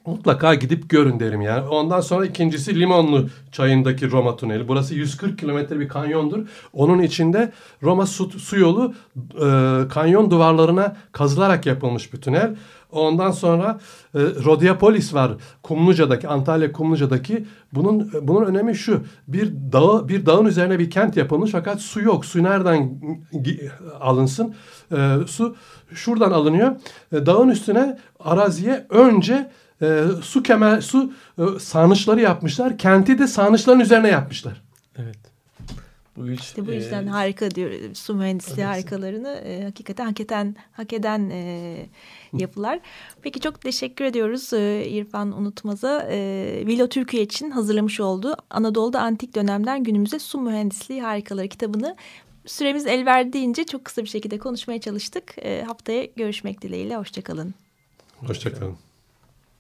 mutlaka 0.06 0.54
gidip 0.54 0.90
görün 0.90 1.20
derim 1.20 1.40
yani. 1.40 1.68
Ondan 1.68 2.00
sonra 2.00 2.26
ikincisi 2.26 2.80
Limonlu 2.80 3.28
çayındaki 3.52 4.10
Roma 4.10 4.36
tüneli. 4.36 4.68
Burası 4.68 4.94
140 4.94 5.38
kilometre 5.38 5.80
bir 5.80 5.88
kanyondur. 5.88 6.46
Onun 6.72 7.02
içinde 7.02 7.52
Roma 7.82 8.06
su, 8.06 8.30
su 8.30 8.58
yolu 8.58 8.94
e, 9.16 9.48
kanyon 9.88 10.30
duvarlarına 10.30 10.96
kazılarak 11.12 11.66
yapılmış 11.66 12.12
bir 12.12 12.20
tünel. 12.20 12.56
Ondan 12.92 13.30
sonra 13.30 13.80
e, 14.14 14.18
Rodiapolis 14.20 15.14
var. 15.14 15.32
Kumluca'daki, 15.62 16.28
Antalya 16.28 16.72
Kumluca'daki. 16.72 17.46
Bunun 17.72 18.10
bunun 18.22 18.46
önemi 18.46 18.74
şu. 18.74 19.02
Bir 19.28 19.52
dağ 19.72 20.08
bir 20.08 20.26
dağın 20.26 20.44
üzerine 20.44 20.78
bir 20.78 20.90
kent 20.90 21.16
yapılmış 21.16 21.50
fakat 21.50 21.80
su 21.80 22.00
yok. 22.00 22.26
Su 22.26 22.42
nereden 22.42 23.00
alınsın? 24.00 24.54
E, 24.92 25.16
su 25.26 25.56
şuradan 25.94 26.30
alınıyor. 26.30 26.76
E, 27.12 27.26
dağın 27.26 27.48
üstüne 27.48 27.98
araziye 28.20 28.86
önce 28.90 29.50
e, 29.82 30.04
su 30.22 30.42
kemer 30.42 30.80
su 30.80 31.12
e, 31.38 31.42
sarnıçları 31.58 32.20
yapmışlar. 32.20 32.78
Kenti 32.78 33.18
de 33.18 33.26
sarnıçların 33.26 33.80
üzerine 33.80 34.08
yapmışlar. 34.08 34.62
Evet. 34.96 35.34
Bu 36.16 36.28
üç, 36.28 36.40
işte 36.40 36.66
bu 36.66 36.72
yüzden 36.72 37.06
e, 37.06 37.10
harika 37.10 37.50
diyor 37.50 37.70
su 37.94 38.14
mühendisliği 38.14 38.66
evet. 38.66 38.68
harikalarını 38.68 39.28
e, 39.28 39.64
hakikaten 39.64 40.06
hak 40.06 40.20
eden 40.20 40.56
hak 40.72 40.92
eden 40.92 41.30
e, 41.30 41.86
yapılar. 42.32 42.80
Peki 43.22 43.40
çok 43.40 43.60
teşekkür 43.60 44.04
ediyoruz 44.04 44.52
e, 44.52 44.86
İrfan 44.88 45.40
Unutmaz'a. 45.40 46.06
E, 46.10 46.16
Vilo 46.66 46.88
Türkiye 46.88 47.22
için 47.22 47.50
hazırlamış 47.50 48.00
olduğu 48.00 48.36
Anadolu'da 48.50 49.00
antik 49.00 49.34
dönemden 49.34 49.84
günümüze 49.84 50.18
su 50.18 50.40
mühendisliği 50.40 51.02
harikaları 51.02 51.48
kitabını 51.48 51.96
süremiz 52.46 52.86
el 52.86 53.06
verdiğince 53.06 53.64
çok 53.64 53.84
kısa 53.84 54.02
bir 54.02 54.08
şekilde 54.08 54.38
konuşmaya 54.38 54.80
çalıştık. 54.80 55.34
E, 55.38 55.62
haftaya 55.62 56.04
görüşmek 56.16 56.62
dileğiyle. 56.62 56.96
Hoşçakalın. 56.96 57.54
Hoşçakalın. 58.16 58.76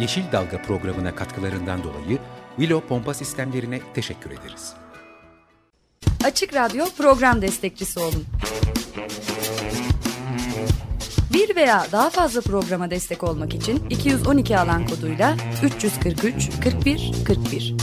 Yeşil 0.00 0.32
Dalga 0.32 0.62
programına 0.62 1.14
katkılarından 1.14 1.84
dolayı 1.84 2.18
Willow 2.56 2.88
Pompa 2.88 3.14
Sistemlerine 3.14 3.80
teşekkür 3.94 4.30
ederiz. 4.30 4.72
Açık 6.24 6.54
Radyo 6.54 6.84
program 6.98 7.42
destekçisi 7.42 8.00
olun. 8.00 8.24
Bir 11.32 11.56
veya 11.56 11.86
daha 11.92 12.10
fazla 12.10 12.40
programa 12.40 12.90
destek 12.90 13.24
olmak 13.24 13.54
için 13.54 13.88
212 13.90 14.58
alan 14.58 14.86
koduyla 14.86 15.36
343 15.64 16.50
41 16.64 17.12
41. 17.26 17.74